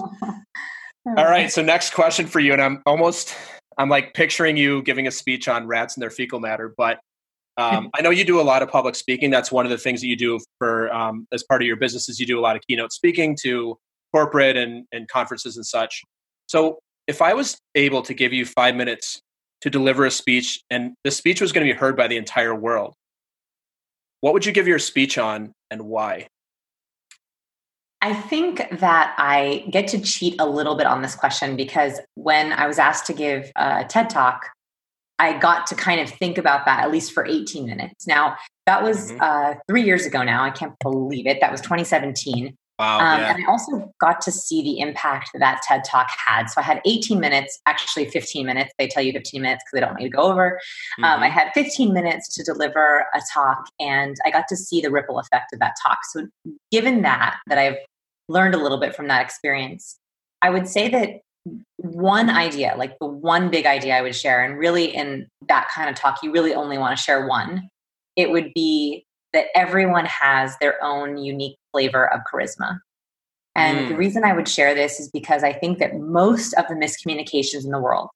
All 1.17 1.25
right. 1.25 1.49
So 1.49 1.61
next 1.61 1.93
question 1.93 2.27
for 2.27 2.41
you, 2.41 2.51
and 2.51 2.61
I'm 2.61 2.81
almost 2.85 3.33
I'm 3.77 3.89
like 3.89 4.13
picturing 4.13 4.57
you 4.57 4.81
giving 4.83 5.07
a 5.07 5.11
speech 5.11 5.47
on 5.47 5.67
rats 5.67 5.95
and 5.95 6.01
their 6.01 6.09
fecal 6.09 6.39
matter, 6.39 6.73
but 6.75 6.99
um, 7.57 7.89
I 7.95 8.01
know 8.01 8.09
you 8.09 8.25
do 8.25 8.41
a 8.41 8.43
lot 8.43 8.61
of 8.61 8.69
public 8.69 8.95
speaking. 8.95 9.29
That's 9.29 9.51
one 9.51 9.65
of 9.65 9.71
the 9.71 9.77
things 9.77 10.01
that 10.01 10.07
you 10.07 10.17
do 10.17 10.39
for 10.57 10.93
um, 10.93 11.25
as 11.31 11.43
part 11.43 11.61
of 11.61 11.67
your 11.67 11.77
business 11.77 12.09
is 12.09 12.19
you 12.19 12.25
do 12.25 12.37
a 12.37 12.41
lot 12.41 12.57
of 12.57 12.61
keynote 12.67 12.91
speaking 12.91 13.37
to 13.43 13.77
corporate 14.13 14.57
and, 14.57 14.85
and 14.91 15.07
conferences 15.07 15.55
and 15.55 15.65
such. 15.65 16.03
So 16.47 16.79
if 17.07 17.21
I 17.21 17.33
was 17.33 17.57
able 17.75 18.01
to 18.03 18.13
give 18.13 18.33
you 18.33 18.45
five 18.45 18.75
minutes 18.75 19.21
to 19.61 19.69
deliver 19.69 20.05
a 20.05 20.11
speech 20.11 20.61
and 20.69 20.93
the 21.03 21.11
speech 21.11 21.39
was 21.39 21.51
going 21.51 21.65
to 21.65 21.73
be 21.73 21.77
heard 21.77 21.95
by 21.95 22.07
the 22.07 22.17
entire 22.17 22.53
world, 22.53 22.93
what 24.21 24.33
would 24.33 24.45
you 24.45 24.51
give 24.51 24.67
your 24.67 24.79
speech 24.79 25.17
on 25.17 25.53
and 25.71 25.83
why? 25.83 26.27
I 28.01 28.13
think 28.13 28.79
that 28.79 29.15
I 29.17 29.65
get 29.69 29.87
to 29.89 29.99
cheat 29.99 30.35
a 30.39 30.45
little 30.45 30.75
bit 30.75 30.85
on 30.85 31.01
this 31.01 31.15
question 31.15 31.55
because 31.55 31.99
when 32.15 32.53
I 32.53 32.67
was 32.67 32.77
asked 32.77 33.07
to 33.07 33.13
give 33.13 33.51
a 33.55 33.83
TED 33.85 34.09
talk, 34.09 34.49
I 35.17 35.37
got 35.37 35.67
to 35.67 35.75
kind 35.75 36.01
of 36.01 36.09
think 36.09 36.37
about 36.37 36.65
that 36.65 36.83
at 36.83 36.91
least 36.91 37.13
for 37.13 37.25
18 37.25 37.65
minutes. 37.65 38.05
Now, 38.05 38.35
that 38.65 38.83
was 38.83 39.11
mm-hmm. 39.11 39.21
uh, 39.21 39.53
three 39.67 39.83
years 39.83 40.05
ago 40.05 40.23
now. 40.23 40.43
I 40.43 40.49
can't 40.49 40.77
believe 40.79 41.25
it. 41.25 41.39
That 41.41 41.51
was 41.51 41.61
2017. 41.61 42.55
Wow. 42.77 42.99
Um, 42.99 43.21
yeah. 43.21 43.33
And 43.33 43.45
I 43.45 43.49
also 43.49 43.93
got 44.01 44.19
to 44.21 44.31
see 44.31 44.61
the 44.61 44.79
impact 44.79 45.29
that, 45.33 45.39
that 45.39 45.61
TED 45.63 45.83
talk 45.85 46.07
had. 46.09 46.47
So 46.47 46.59
I 46.59 46.63
had 46.63 46.81
18 46.85 47.19
minutes, 47.19 47.59
actually 47.65 48.05
15 48.05 48.45
minutes. 48.45 48.73
They 48.77 48.87
tell 48.87 49.01
you 49.01 49.13
15 49.13 49.41
minutes 49.41 49.63
because 49.63 49.71
they 49.73 49.79
don't 49.79 49.91
want 49.91 50.01
you 50.01 50.09
to 50.09 50.15
go 50.15 50.23
over. 50.23 50.59
Mm-hmm. 50.99 51.03
Um, 51.05 51.23
I 51.23 51.27
mm-hmm. 51.27 51.37
had 51.37 51.51
15 51.53 51.93
minutes 51.93 52.33
to 52.35 52.43
deliver 52.43 53.05
a 53.13 53.21
talk, 53.33 53.69
and 53.79 54.17
I 54.25 54.31
got 54.31 54.47
to 54.49 54.57
see 54.57 54.81
the 54.81 54.91
ripple 54.91 55.19
effect 55.19 55.53
of 55.53 55.59
that 55.59 55.75
talk. 55.81 55.99
So, 56.11 56.27
given 56.71 57.01
that, 57.03 57.37
that 57.47 57.57
I've 57.57 57.77
learned 58.27 58.55
a 58.55 58.57
little 58.57 58.79
bit 58.79 58.95
from 58.95 59.07
that 59.07 59.23
experience. 59.23 59.97
I 60.41 60.49
would 60.49 60.67
say 60.67 60.89
that 60.89 61.21
one 61.77 62.29
idea, 62.29 62.75
like 62.77 62.97
the 62.99 63.07
one 63.07 63.49
big 63.49 63.65
idea 63.65 63.95
I 63.95 64.01
would 64.01 64.15
share, 64.15 64.43
and 64.43 64.57
really 64.57 64.85
in 64.85 65.27
that 65.47 65.69
kind 65.73 65.89
of 65.89 65.95
talk, 65.95 66.23
you 66.23 66.31
really 66.31 66.53
only 66.53 66.77
want 66.77 66.97
to 66.97 67.01
share 67.01 67.27
one. 67.27 67.69
It 68.15 68.31
would 68.31 68.51
be 68.53 69.05
that 69.35 69.47
everyone 69.53 70.05
has 70.05 70.57
their 70.57 70.83
own 70.83 71.17
unique 71.17 71.57
flavor 71.71 72.11
of 72.11 72.21
charisma. 72.31 72.79
And 73.55 73.79
mm. 73.79 73.89
the 73.89 73.97
reason 73.97 74.23
I 74.23 74.33
would 74.33 74.47
share 74.47 74.73
this 74.73 74.99
is 74.99 75.09
because 75.09 75.43
I 75.43 75.53
think 75.53 75.79
that 75.79 75.95
most 75.95 76.53
of 76.53 76.67
the 76.67 76.73
miscommunications 76.73 77.63
in 77.63 77.71
the 77.71 77.79
world, 77.79 78.09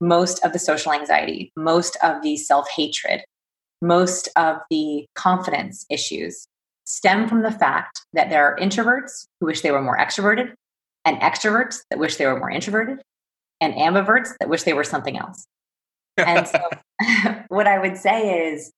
most 0.00 0.44
of 0.44 0.52
the 0.52 0.58
social 0.58 0.92
anxiety, 0.92 1.52
most 1.56 1.96
of 2.02 2.22
the 2.22 2.36
self 2.36 2.68
hatred, 2.74 3.22
most 3.80 4.28
of 4.36 4.56
the 4.70 5.06
confidence 5.14 5.86
issues 5.90 6.48
stem 6.84 7.28
from 7.28 7.42
the 7.42 7.52
fact 7.52 8.00
that 8.14 8.30
there 8.30 8.44
are 8.44 8.56
introverts 8.58 9.26
who 9.40 9.46
wish 9.46 9.60
they 9.60 9.70
were 9.70 9.82
more 9.82 9.98
extroverted, 9.98 10.54
and 11.04 11.20
extroverts 11.20 11.80
that 11.90 11.98
wish 11.98 12.16
they 12.16 12.26
were 12.26 12.38
more 12.38 12.50
introverted, 12.50 12.98
and 13.60 13.74
ambiverts 13.74 14.30
that 14.40 14.48
wish 14.48 14.62
they 14.62 14.72
were 14.72 14.84
something 14.84 15.18
else. 15.18 15.46
And 16.16 16.48
so, 16.48 16.58
what 17.48 17.66
I 17.66 17.78
would 17.78 17.96
say 17.96 18.48
is 18.48 18.72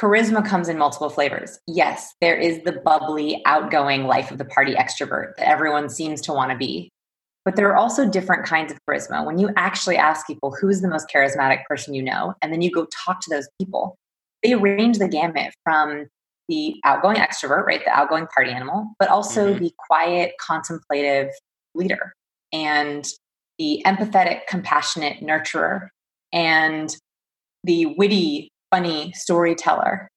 charisma 0.00 0.46
comes 0.46 0.68
in 0.68 0.78
multiple 0.78 1.10
flavors. 1.10 1.58
Yes, 1.66 2.14
there 2.20 2.36
is 2.36 2.62
the 2.64 2.72
bubbly, 2.72 3.42
outgoing 3.44 4.04
life 4.04 4.30
of 4.30 4.38
the 4.38 4.44
party 4.44 4.74
extrovert 4.74 5.36
that 5.36 5.48
everyone 5.48 5.88
seems 5.88 6.20
to 6.22 6.32
want 6.32 6.50
to 6.50 6.56
be. 6.56 6.90
But 7.44 7.56
there 7.56 7.68
are 7.68 7.76
also 7.76 8.08
different 8.08 8.44
kinds 8.44 8.72
of 8.72 8.78
charisma. 8.88 9.24
When 9.24 9.38
you 9.38 9.50
actually 9.56 9.96
ask 9.96 10.26
people 10.26 10.54
who's 10.58 10.80
the 10.80 10.88
most 10.88 11.08
charismatic 11.14 11.64
person 11.64 11.94
you 11.94 12.02
know, 12.02 12.34
and 12.42 12.52
then 12.52 12.62
you 12.62 12.70
go 12.70 12.86
talk 13.04 13.20
to 13.22 13.30
those 13.30 13.48
people, 13.58 13.96
they 14.42 14.54
range 14.54 14.98
the 14.98 15.08
gamut 15.08 15.52
from 15.64 16.06
the 16.48 16.76
outgoing 16.84 17.16
extrovert, 17.16 17.64
right? 17.64 17.82
The 17.84 17.92
outgoing 17.92 18.26
party 18.26 18.50
animal, 18.50 18.92
but 18.98 19.08
also 19.08 19.50
mm-hmm. 19.50 19.64
the 19.64 19.72
quiet, 19.86 20.32
contemplative 20.44 21.28
leader 21.74 22.12
and 22.52 23.06
the 23.58 23.82
empathetic, 23.86 24.46
compassionate 24.48 25.22
nurturer 25.22 25.88
and 26.32 26.94
the 27.64 27.86
witty, 27.86 28.50
funny 28.70 29.12
storyteller. 29.12 30.08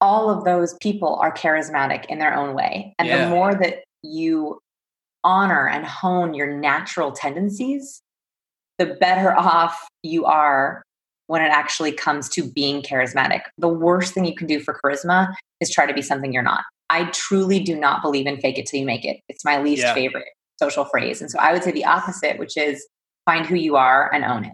All 0.00 0.30
of 0.30 0.44
those 0.44 0.74
people 0.80 1.16
are 1.16 1.32
charismatic 1.32 2.06
in 2.06 2.18
their 2.18 2.34
own 2.34 2.54
way. 2.54 2.94
And 2.98 3.08
yeah. 3.08 3.24
the 3.24 3.30
more 3.30 3.54
that 3.54 3.84
you 4.02 4.58
honor 5.22 5.68
and 5.68 5.84
hone 5.84 6.32
your 6.32 6.56
natural 6.56 7.12
tendencies, 7.12 8.00
the 8.78 8.86
better 8.86 9.32
off 9.38 9.88
you 10.02 10.24
are 10.24 10.82
when 11.26 11.42
it 11.42 11.50
actually 11.52 11.92
comes 11.92 12.28
to 12.30 12.42
being 12.42 12.82
charismatic. 12.82 13.42
The 13.58 13.68
worst 13.68 14.14
thing 14.14 14.24
you 14.24 14.34
can 14.34 14.46
do 14.46 14.58
for 14.58 14.80
charisma 14.82 15.32
is 15.60 15.70
try 15.70 15.86
to 15.86 15.94
be 15.94 16.02
something 16.02 16.32
you're 16.32 16.42
not. 16.42 16.64
I 16.88 17.04
truly 17.12 17.60
do 17.60 17.78
not 17.78 18.02
believe 18.02 18.26
in 18.26 18.40
fake 18.40 18.58
it 18.58 18.66
till 18.66 18.80
you 18.80 18.86
make 18.86 19.04
it. 19.04 19.20
It's 19.28 19.44
my 19.44 19.62
least 19.62 19.82
yeah. 19.82 19.94
favorite 19.94 20.26
social 20.58 20.84
phrase. 20.84 21.20
And 21.20 21.30
so 21.30 21.38
I 21.38 21.52
would 21.52 21.62
say 21.62 21.70
the 21.70 21.84
opposite, 21.84 22.38
which 22.38 22.56
is 22.56 22.84
find 23.26 23.46
who 23.46 23.54
you 23.54 23.76
are 23.76 24.12
and 24.12 24.24
own 24.24 24.44
it. 24.46 24.52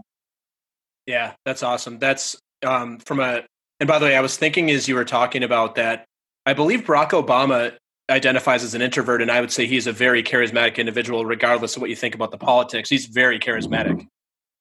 Yeah, 1.07 1.33
that's 1.45 1.62
awesome. 1.62 1.99
That's 1.99 2.37
um, 2.65 2.99
from 2.99 3.21
a, 3.21 3.45
and 3.81 3.87
by 3.87 3.99
the 3.99 4.07
way, 4.07 4.17
I 4.17 4.21
was 4.21 4.37
thinking 4.37 4.71
as 4.71 4.89
you 4.89 4.95
were 4.95 5.05
talking 5.05 5.43
about 5.43 5.75
that, 5.75 6.07
I 6.47 6.55
believe 6.55 6.85
Barack 6.85 7.11
Obama 7.11 7.77
identifies 8.09 8.63
as 8.63 8.75
an 8.75 8.83
introvert, 8.83 9.21
and 9.21 9.31
I 9.31 9.41
would 9.41 9.51
say 9.51 9.67
he's 9.67 9.87
a 9.87 9.93
very 9.93 10.23
charismatic 10.23 10.77
individual, 10.77 11.27
regardless 11.27 11.77
of 11.77 11.83
what 11.83 11.91
you 11.91 11.97
think 11.97 12.15
about 12.15 12.31
the 12.31 12.39
politics. 12.39 12.89
He's 12.89 13.07
very 13.07 13.39
charismatic. 13.39 14.07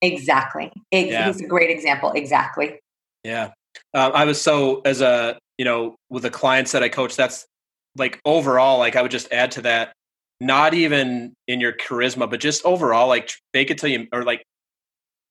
Exactly. 0.02 0.72
It, 0.92 1.08
yeah. 1.08 1.28
He's 1.28 1.42
a 1.42 1.48
great 1.48 1.70
example. 1.70 2.12
Exactly. 2.14 2.80
Yeah. 3.24 3.52
Um, 3.94 4.12
I 4.14 4.26
was 4.26 4.42
so, 4.42 4.82
as 4.82 5.02
a, 5.02 5.38
you 5.58 5.66
know, 5.66 5.96
with 6.10 6.24
the 6.24 6.30
clients 6.30 6.72
that 6.72 6.84
I 6.84 6.90
coach, 6.90 7.16
that's 7.16 7.46
like 7.96 8.20
overall, 8.26 8.80
like 8.80 8.96
I 8.96 9.02
would 9.02 9.12
just 9.12 9.32
add 9.32 9.52
to 9.52 9.62
that, 9.62 9.94
not 10.42 10.74
even 10.74 11.34
in 11.48 11.62
your 11.62 11.72
charisma, 11.74 12.30
but 12.30 12.40
just 12.40 12.66
overall, 12.66 13.08
like 13.08 13.32
fake 13.54 13.72
it 13.72 13.78
till 13.78 13.90
you, 13.90 14.08
or 14.12 14.24
like 14.24 14.44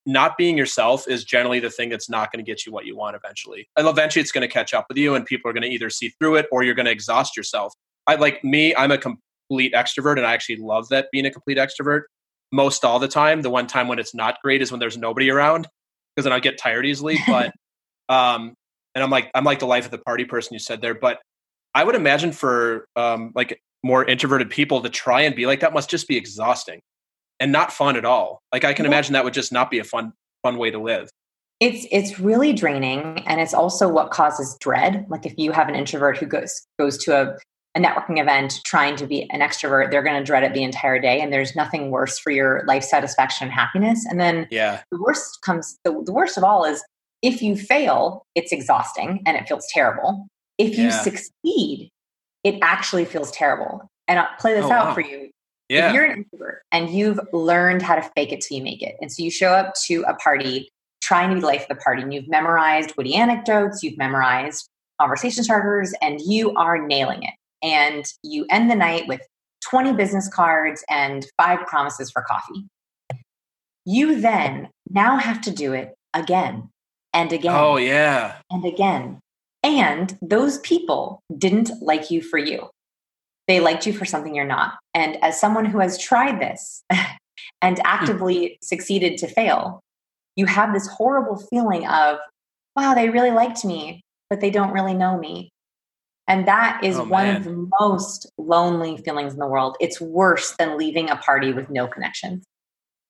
not 0.06 0.37
being 0.37 0.58
yourself 0.58 1.08
is 1.08 1.25
generally 1.25 1.61
the 1.61 1.70
thing 1.70 1.88
that's 1.88 2.11
not 2.11 2.30
going 2.30 2.44
to 2.44 2.49
get 2.49 2.66
you 2.66 2.73
what 2.73 2.84
you 2.84 2.96
want 2.96 3.16
eventually. 3.16 3.68
And 3.76 3.88
eventually 3.88 4.20
it's 4.20 4.32
going 4.32 4.46
to 4.46 4.52
catch 4.52 4.75
up 4.75 4.87
with 4.88 4.99
you 4.99 5.14
and 5.14 5.25
people 5.25 5.50
are 5.50 5.54
going 5.54 5.62
to 5.62 5.68
either 5.68 5.90
see 5.90 6.11
through 6.20 6.37
it 6.37 6.46
or 6.52 6.62
you're 6.62 6.75
going 6.75 6.87
to 6.87 6.92
exhaust 6.92 7.37
yourself. 7.37 7.73
I 8.06 8.16
like 8.16 8.44
me, 8.44 8.75
I'm 8.76 8.90
a 8.90 8.99
complete 8.99 9.73
extrovert 9.73 10.16
and 10.16 10.26
I 10.26 10.34
actually 10.34 10.56
love 10.56 10.88
that 10.90 11.08
being 11.11 11.25
a 11.25 11.30
complete 11.30 11.56
extrovert 11.56 12.02
most 12.52 12.84
all 12.84 12.99
the 12.99 13.08
time. 13.08 13.42
The 13.42 13.50
one 13.50 13.66
time 13.66 13.88
when 13.88 13.99
it's 13.99 14.14
not 14.14 14.40
great 14.42 14.61
is 14.61 14.70
when 14.70 14.78
there's 14.78 14.99
nobody 14.99 15.30
around 15.30 15.68
because 16.14 16.25
then 16.25 16.32
I 16.32 16.40
get 16.40 16.58
tired 16.58 16.87
easily. 16.87 17.18
But 17.26 17.52
um, 18.11 18.54
and 18.94 19.02
I'm 19.02 19.11
like 19.11 19.30
I'm 19.34 19.44
like 19.44 19.61
the 19.61 19.66
life 19.66 19.87
of 19.87 19.90
the 19.90 19.99
party 19.99 20.26
person 20.26 20.52
you 20.52 20.58
said 20.58 20.82
there. 20.82 20.94
But 20.94 21.18
I 21.75 21.82
would 21.82 21.94
imagine 21.94 22.32
for 22.32 22.87
um, 22.96 23.32
like 23.34 23.61
more 23.82 24.04
introverted 24.04 24.50
people 24.50 24.82
to 24.82 24.90
try 24.90 25.23
and 25.23 25.34
be 25.34 25.46
like 25.46 25.61
that 25.61 25.73
must 25.73 25.88
just 25.88 26.06
be 26.06 26.16
exhausting 26.16 26.80
and 27.44 27.52
not 27.52 27.70
fun 27.70 27.94
at 27.94 28.06
all. 28.06 28.42
Like 28.54 28.64
I 28.64 28.72
can 28.72 28.86
yeah. 28.86 28.90
imagine 28.90 29.12
that 29.12 29.22
would 29.22 29.34
just 29.34 29.52
not 29.52 29.70
be 29.70 29.78
a 29.78 29.84
fun 29.84 30.14
fun 30.42 30.56
way 30.56 30.70
to 30.70 30.78
live. 30.78 31.10
It's 31.60 31.86
it's 31.92 32.18
really 32.18 32.54
draining 32.54 33.22
and 33.26 33.38
it's 33.38 33.52
also 33.52 33.86
what 33.86 34.10
causes 34.10 34.56
dread. 34.60 35.04
Like 35.10 35.26
if 35.26 35.34
you 35.36 35.52
have 35.52 35.68
an 35.68 35.74
introvert 35.74 36.16
who 36.16 36.24
goes 36.24 36.66
goes 36.78 36.96
to 37.04 37.14
a, 37.14 37.36
a 37.74 37.80
networking 37.80 38.18
event 38.18 38.60
trying 38.64 38.96
to 38.96 39.06
be 39.06 39.28
an 39.30 39.40
extrovert, 39.40 39.90
they're 39.90 40.02
going 40.02 40.18
to 40.18 40.24
dread 40.24 40.42
it 40.42 40.54
the 40.54 40.62
entire 40.62 40.98
day 40.98 41.20
and 41.20 41.34
there's 41.34 41.54
nothing 41.54 41.90
worse 41.90 42.18
for 42.18 42.30
your 42.30 42.64
life 42.66 42.82
satisfaction 42.82 43.48
and 43.48 43.52
happiness. 43.52 44.06
And 44.08 44.18
then 44.18 44.48
yeah. 44.50 44.80
the 44.90 44.98
worst 44.98 45.42
comes 45.42 45.76
the, 45.84 46.02
the 46.06 46.14
worst 46.14 46.38
of 46.38 46.44
all 46.44 46.64
is 46.64 46.82
if 47.20 47.42
you 47.42 47.56
fail, 47.56 48.24
it's 48.34 48.52
exhausting 48.52 49.22
and 49.26 49.36
it 49.36 49.46
feels 49.46 49.66
terrible. 49.70 50.26
If 50.56 50.78
you 50.78 50.84
yeah. 50.84 51.02
succeed, 51.02 51.90
it 52.42 52.58
actually 52.62 53.04
feels 53.04 53.30
terrible. 53.32 53.82
And 54.08 54.18
I'll 54.18 54.28
play 54.38 54.54
this 54.54 54.64
oh, 54.64 54.72
out 54.72 54.86
wow. 54.88 54.94
for 54.94 55.00
you. 55.02 55.30
Yeah. 55.68 55.88
If 55.88 55.94
you're 55.94 56.04
an 56.04 56.18
introvert 56.18 56.62
and 56.73 56.90
you've 56.90 57.21
learned 57.33 57.83
how 57.83 57.94
to 57.94 58.02
fake 58.14 58.33
it 58.33 58.40
till 58.42 58.59
you 58.59 58.62
make 58.62 58.83
it, 58.83 58.97
and 59.00 59.11
so 59.11 59.23
you 59.23 59.30
show 59.30 59.52
up 59.52 59.75
to 59.87 60.04
a 60.06 60.14
party 60.14 60.68
trying 61.02 61.30
to 61.30 61.35
be 61.35 61.40
the 61.40 61.47
life 61.47 61.62
of 61.62 61.68
the 61.68 61.83
party, 61.83 62.02
and 62.02 62.12
you've 62.12 62.28
memorized 62.28 62.94
witty 62.97 63.14
anecdotes, 63.14 63.83
you've 63.83 63.99
memorized 63.99 64.68
conversation 65.00 65.44
starters, 65.44 65.94
and 66.00 66.21
you 66.21 66.54
are 66.54 66.87
nailing 66.87 67.23
it. 67.23 67.35
And 67.62 68.04
you 68.23 68.47
end 68.50 68.71
the 68.71 68.75
night 68.75 69.09
with 69.09 69.21
20 69.68 69.94
business 69.94 70.28
cards 70.28 70.85
and 70.90 71.26
five 71.37 71.66
promises 71.66 72.11
for 72.11 72.23
coffee. 72.23 72.66
You 73.87 74.21
then 74.21 74.68
now 74.90 75.16
have 75.16 75.40
to 75.42 75.50
do 75.50 75.73
it 75.73 75.94
again 76.12 76.71
and 77.12 77.33
again. 77.33 77.54
Oh, 77.54 77.76
yeah. 77.76 78.37
And 78.50 78.64
again. 78.64 79.21
And 79.62 80.18
those 80.21 80.59
people 80.59 81.21
didn't 81.37 81.71
like 81.80 82.11
you 82.11 82.21
for 82.23 82.38
you. 82.38 82.68
They 83.46 83.60
liked 83.60 83.86
you 83.86 83.92
for 83.92 84.04
something 84.04 84.34
you're 84.34 84.44
not. 84.44 84.74
And 84.94 85.22
as 85.22 85.38
someone 85.38 85.64
who 85.64 85.78
has 85.78 85.98
tried 85.98 86.40
this 86.40 86.82
and 87.62 87.78
hmm. 87.78 87.82
actively 87.84 88.58
succeeded 88.62 89.18
to 89.18 89.28
fail, 89.28 89.80
you 90.36 90.46
have 90.46 90.72
this 90.72 90.86
horrible 90.88 91.36
feeling 91.36 91.86
of, 91.86 92.18
wow, 92.76 92.94
they 92.94 93.10
really 93.10 93.30
liked 93.30 93.64
me, 93.64 94.02
but 94.30 94.40
they 94.40 94.50
don't 94.50 94.72
really 94.72 94.94
know 94.94 95.18
me. 95.18 95.50
And 96.26 96.48
that 96.48 96.82
is 96.82 96.96
oh, 96.96 97.04
one 97.04 97.28
of 97.28 97.44
the 97.44 97.70
most 97.80 98.30
lonely 98.38 98.96
feelings 98.96 99.34
in 99.34 99.38
the 99.38 99.46
world. 99.46 99.76
It's 99.78 100.00
worse 100.00 100.54
than 100.58 100.78
leaving 100.78 101.10
a 101.10 101.16
party 101.16 101.52
with 101.52 101.68
no 101.68 101.86
connections. 101.86 102.44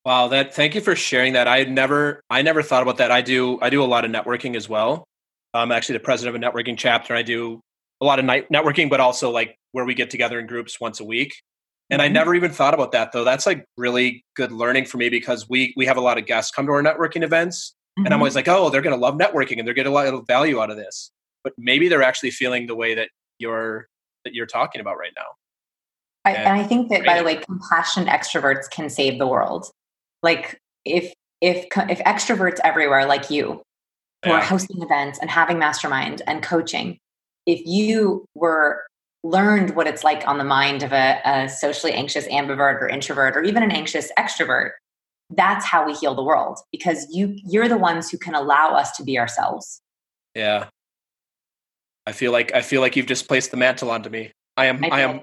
Wow, 0.05 0.29
that 0.29 0.55
thank 0.55 0.75
you 0.75 0.81
for 0.81 0.95
sharing 0.97 1.33
that. 1.33 1.49
I 1.49 1.65
never 1.65 2.21
I 2.29 2.43
never 2.43 2.63
thought 2.63 2.83
about 2.83 2.99
that. 2.99 3.11
I 3.11 3.23
do 3.23 3.59
I 3.63 3.71
do 3.71 3.83
a 3.83 3.87
lot 3.87 4.05
of 4.05 4.11
networking 4.11 4.57
as 4.57 4.69
well. 4.69 5.05
I'm 5.55 5.73
actually 5.73 5.95
the 5.95 6.05
president 6.05 6.37
of 6.37 6.43
a 6.43 6.45
networking 6.45 6.77
chapter. 6.77 7.15
I 7.15 7.23
do 7.23 7.61
a 8.01 8.05
lot 8.05 8.19
of 8.19 8.25
night 8.25 8.51
networking, 8.51 8.91
but 8.91 9.01
also 9.01 9.31
like 9.31 9.57
where 9.73 9.85
we 9.85 9.95
get 9.95 10.11
together 10.11 10.39
in 10.39 10.47
groups 10.47 10.81
once 10.81 11.01
a 11.01 11.05
week. 11.05 11.35
And 11.91 12.01
mm-hmm. 12.01 12.11
I 12.11 12.13
never 12.13 12.35
even 12.35 12.51
thought 12.51 12.75
about 12.75 12.93
that 12.93 13.13
though. 13.13 13.25
That's 13.25 13.47
like 13.47 13.65
really 13.77 14.25
good 14.37 14.53
learning 14.53 14.87
for 14.87 14.99
me 14.99 15.09
because 15.09 15.49
we 15.49 15.75
we 15.77 15.87
have 15.87 15.97
a 15.97 16.01
lot 16.01 16.19
of 16.19 16.27
guests 16.27 16.51
come 16.51 16.67
to 16.67 16.73
our 16.73 16.83
networking 16.83 17.23
events, 17.23 17.75
mm-hmm. 17.99 18.07
and 18.07 18.13
I'm 18.13 18.17
mm-hmm. 18.17 18.23
always 18.23 18.35
like, 18.35 18.49
oh, 18.49 18.71
they're 18.71 18.83
going 18.83 18.97
to 18.97 19.01
love 19.01 19.15
networking 19.15 19.59
and 19.59 19.67
they're 19.67 19.75
getting 19.75 19.93
a 19.93 19.95
lot 19.95 20.07
of 20.07 20.27
value 20.27 20.61
out 20.61 20.71
of 20.71 20.77
this. 20.77 21.11
But 21.43 21.53
maybe 21.59 21.89
they're 21.89 22.03
actually 22.03 22.31
feeling 22.31 22.67
the 22.67 22.75
way 22.75 22.95
that 22.95 23.11
you're 23.39 23.89
that 24.25 24.35
you're 24.35 24.47
talking 24.47 24.81
about 24.81 24.99
right 24.99 25.13
now. 25.17 25.27
I, 26.25 26.33
and, 26.33 26.49
and 26.49 26.61
I 26.61 26.65
think 26.65 26.89
that, 26.89 27.05
by 27.05 27.19
the 27.19 27.25
way, 27.25 27.37
compassionate 27.37 28.09
extroverts 28.09 28.71
can 28.71 28.89
save 28.89 29.19
the 29.19 29.27
world. 29.27 29.71
Like 30.23 30.59
if 30.85 31.13
if 31.41 31.67
if 31.77 31.99
extroverts 32.01 32.59
everywhere 32.65 33.07
like 33.07 33.31
you 33.31 33.63
who 34.25 34.31
yeah. 34.31 34.37
are 34.37 34.41
hosting 34.41 34.83
events 34.83 35.19
and 35.19 35.31
having 35.31 35.59
mastermind 35.59 36.23
and 36.27 36.43
coaching, 36.43 36.99
if 37.47 37.61
you 37.65 38.27
were 38.35 38.83
learned 39.23 39.75
what 39.75 39.87
it's 39.87 40.05
like 40.05 40.27
on 40.29 40.39
the 40.39 40.45
mind 40.45 40.83
of 40.83 40.93
a, 40.93 41.21
a 41.25 41.49
socially 41.49 41.93
anxious 41.93 42.27
ambivert 42.29 42.81
or 42.81 42.89
introvert 42.89 43.37
or 43.37 43.43
even 43.43 43.63
an 43.63 43.71
anxious 43.71 44.11
extrovert, 44.19 44.73
that's 45.31 45.65
how 45.65 45.87
we 45.87 45.95
heal 45.95 46.15
the 46.15 46.23
world 46.23 46.59
because 46.71 47.07
you 47.11 47.37
you're 47.45 47.69
the 47.69 47.79
ones 47.79 48.11
who 48.11 48.19
can 48.19 48.35
allow 48.35 48.75
us 48.75 48.97
to 48.97 49.03
be 49.03 49.19
ourselves. 49.19 49.81
Yeah. 50.35 50.69
I 52.07 52.13
feel 52.13 52.33
like 52.33 52.55
I 52.55 52.61
feel 52.61 52.83
like 52.83 52.97
you've 52.97 53.07
just 53.07 53.27
placed 53.27 53.51
the 53.51 53.57
mantle 53.57 53.91
onto 53.91 54.11
me. 54.11 54.33
I 54.57 54.67
am 54.67 54.85
I, 54.85 54.89
I 54.89 55.01
am 55.01 55.23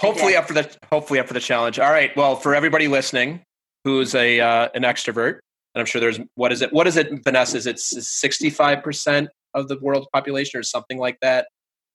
hopefully 0.00 0.36
up 0.36 0.46
for 0.46 0.52
the 0.54 0.76
hopefully 0.92 1.18
up 1.18 1.26
for 1.26 1.34
the 1.34 1.40
challenge. 1.40 1.78
All 1.78 1.90
right. 1.90 2.14
Well, 2.16 2.36
for 2.36 2.54
everybody 2.54 2.86
listening, 2.86 3.42
who's 3.84 4.14
a 4.14 4.38
uh, 4.38 4.68
an 4.74 4.82
extrovert, 4.82 5.38
and 5.74 5.80
I'm 5.80 5.86
sure 5.86 6.02
there's 6.02 6.20
what 6.34 6.52
is 6.52 6.60
it? 6.60 6.70
What 6.70 6.86
is 6.86 6.98
it, 6.98 7.08
Vanessa? 7.24 7.56
Is 7.56 7.66
it 7.66 7.78
65 7.78 8.82
percent 8.82 9.30
of 9.54 9.68
the 9.68 9.78
world's 9.80 10.06
population 10.12 10.60
or 10.60 10.62
something 10.62 10.98
like 10.98 11.18
that 11.22 11.48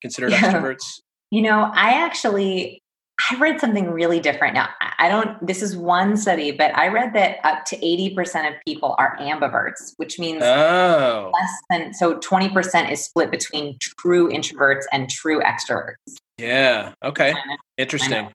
considered 0.04 0.32
yeah. 0.32 0.42
extroverts? 0.42 1.00
You 1.32 1.42
know, 1.42 1.72
I 1.74 1.94
actually 1.94 2.84
I 3.32 3.36
read 3.36 3.60
something 3.60 3.92
really 3.92 4.20
different. 4.20 4.56
Now, 4.56 4.70
I 4.98 5.08
don't, 5.08 5.46
this 5.46 5.62
is 5.62 5.78
one 5.78 6.18
study, 6.18 6.52
but 6.52 6.76
I 6.76 6.88
read 6.88 7.14
that 7.14 7.38
up 7.44 7.64
to 7.66 7.78
80% 7.78 8.50
of 8.50 8.56
people 8.66 8.96
are 8.98 9.16
ambiverts, 9.18 9.94
which 9.98 10.18
means 10.18 10.42
oh. 10.44 11.32
less 11.34 11.52
than, 11.70 11.94
so 11.94 12.18
20% 12.18 12.92
is 12.92 13.06
split 13.06 13.30
between 13.30 13.78
true 13.80 14.30
introverts 14.30 14.84
and 14.92 15.10
true 15.10 15.42
extroverts. 15.42 15.96
Yeah. 16.38 16.94
Okay. 17.06 17.34
Interesting. 17.78 18.30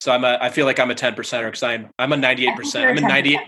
So 0.00 0.12
I'm 0.12 0.24
a, 0.24 0.38
I 0.40 0.48
feel 0.50 0.64
like 0.64 0.80
I'm 0.80 0.90
a 0.90 0.94
10 0.94 1.14
percenter 1.14 1.46
because 1.46 1.62
I'm, 1.62 1.90
I'm 1.98 2.12
a 2.12 2.16
98%. 2.16 2.84
I'm 2.84 2.98
a 2.98 3.00
98, 3.00 3.40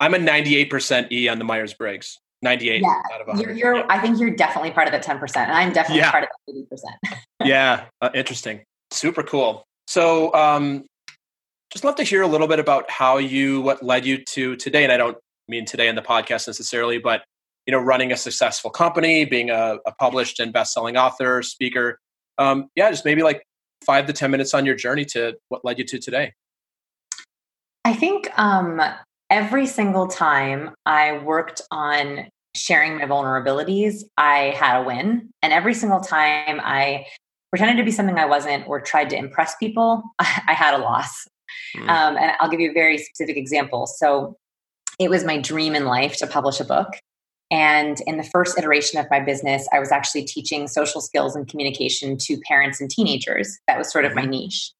I'm 0.00 0.14
a 0.14 0.18
98% 0.18 1.12
E 1.12 1.28
on 1.28 1.38
the 1.38 1.44
Myers 1.44 1.74
Briggs. 1.74 2.18
98 2.44 2.82
yeah. 2.82 2.88
out 3.12 3.20
of 3.20 3.26
100. 3.26 3.48
You're, 3.48 3.56
you're 3.56 3.76
yeah. 3.78 3.86
I 3.88 3.98
think 3.98 4.20
you're 4.20 4.30
definitely 4.30 4.70
part 4.70 4.86
of 4.86 4.92
the 4.92 5.00
10%. 5.00 5.36
And 5.36 5.52
I'm 5.52 5.72
definitely 5.72 6.02
yeah. 6.02 6.10
part 6.12 6.24
of 6.24 6.30
the 6.46 6.66
80%. 7.12 7.18
yeah. 7.44 7.86
Uh, 8.00 8.10
interesting. 8.14 8.62
Super 8.92 9.24
cool. 9.24 9.64
So, 9.88 10.32
um, 10.34 10.84
just 11.72 11.84
love 11.84 11.96
to 11.96 12.04
hear 12.04 12.22
a 12.22 12.28
little 12.28 12.46
bit 12.46 12.60
about 12.60 12.88
how 12.88 13.18
you, 13.18 13.60
what 13.62 13.82
led 13.82 14.06
you 14.06 14.22
to 14.24 14.54
today. 14.54 14.84
And 14.84 14.92
I 14.92 14.96
don't 14.96 15.18
mean 15.48 15.64
today 15.64 15.88
in 15.88 15.96
the 15.96 16.02
podcast 16.02 16.46
necessarily, 16.46 16.98
but 16.98 17.24
you 17.66 17.72
know, 17.72 17.80
running 17.80 18.12
a 18.12 18.16
successful 18.16 18.70
company, 18.70 19.24
being 19.24 19.50
a, 19.50 19.78
a 19.86 19.92
published 19.98 20.38
and 20.38 20.52
best-selling 20.52 20.96
author, 20.96 21.42
speaker. 21.42 21.98
Um, 22.38 22.68
yeah, 22.76 22.90
just 22.90 23.04
maybe 23.04 23.22
like 23.22 23.42
five 23.84 24.06
to 24.06 24.12
10 24.12 24.30
minutes 24.30 24.54
on 24.54 24.66
your 24.66 24.74
journey 24.74 25.04
to 25.06 25.34
what 25.48 25.64
led 25.64 25.78
you 25.78 25.84
to 25.84 25.98
today? 25.98 26.32
I 27.84 27.94
think 27.94 28.30
um, 28.38 28.80
every 29.30 29.66
single 29.66 30.06
time 30.06 30.70
I 30.86 31.18
worked 31.18 31.62
on 31.70 32.28
sharing 32.54 32.98
my 32.98 33.04
vulnerabilities, 33.04 34.02
I 34.16 34.54
had 34.56 34.80
a 34.80 34.84
win. 34.84 35.30
And 35.42 35.52
every 35.52 35.74
single 35.74 36.00
time 36.00 36.60
I 36.62 37.06
pretended 37.50 37.76
to 37.76 37.84
be 37.84 37.90
something 37.90 38.18
I 38.18 38.26
wasn't 38.26 38.66
or 38.66 38.80
tried 38.80 39.10
to 39.10 39.16
impress 39.16 39.56
people, 39.56 40.02
I 40.18 40.54
had 40.54 40.74
a 40.74 40.78
loss. 40.78 41.26
Mm. 41.76 41.88
Um, 41.88 42.16
and 42.16 42.32
I'll 42.40 42.48
give 42.48 42.60
you 42.60 42.70
a 42.70 42.74
very 42.74 42.98
specific 42.98 43.36
example. 43.36 43.86
So 43.86 44.36
it 44.98 45.10
was 45.10 45.24
my 45.24 45.38
dream 45.38 45.74
in 45.74 45.86
life 45.86 46.16
to 46.18 46.26
publish 46.26 46.60
a 46.60 46.64
book. 46.64 46.88
And 47.50 48.00
in 48.06 48.16
the 48.16 48.24
first 48.24 48.58
iteration 48.58 48.98
of 48.98 49.06
my 49.10 49.20
business, 49.20 49.68
I 49.72 49.78
was 49.78 49.92
actually 49.92 50.24
teaching 50.24 50.66
social 50.66 51.00
skills 51.00 51.36
and 51.36 51.46
communication 51.46 52.16
to 52.18 52.40
parents 52.48 52.80
and 52.80 52.90
teenagers. 52.90 53.58
That 53.68 53.78
was 53.78 53.92
sort 53.92 54.04
of 54.04 54.14
my 54.14 54.22
mm-hmm. 54.22 54.30
niche. 54.30 54.72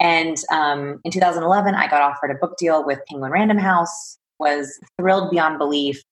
And 0.00 0.36
um, 0.50 1.00
in 1.04 1.10
2011, 1.10 1.74
I 1.74 1.88
got 1.88 2.02
offered 2.02 2.30
a 2.30 2.34
book 2.34 2.56
deal 2.56 2.84
with 2.86 3.00
Penguin 3.08 3.32
Random 3.32 3.58
House, 3.58 4.18
was 4.38 4.78
thrilled 4.98 5.30
beyond 5.30 5.58
belief, 5.58 6.02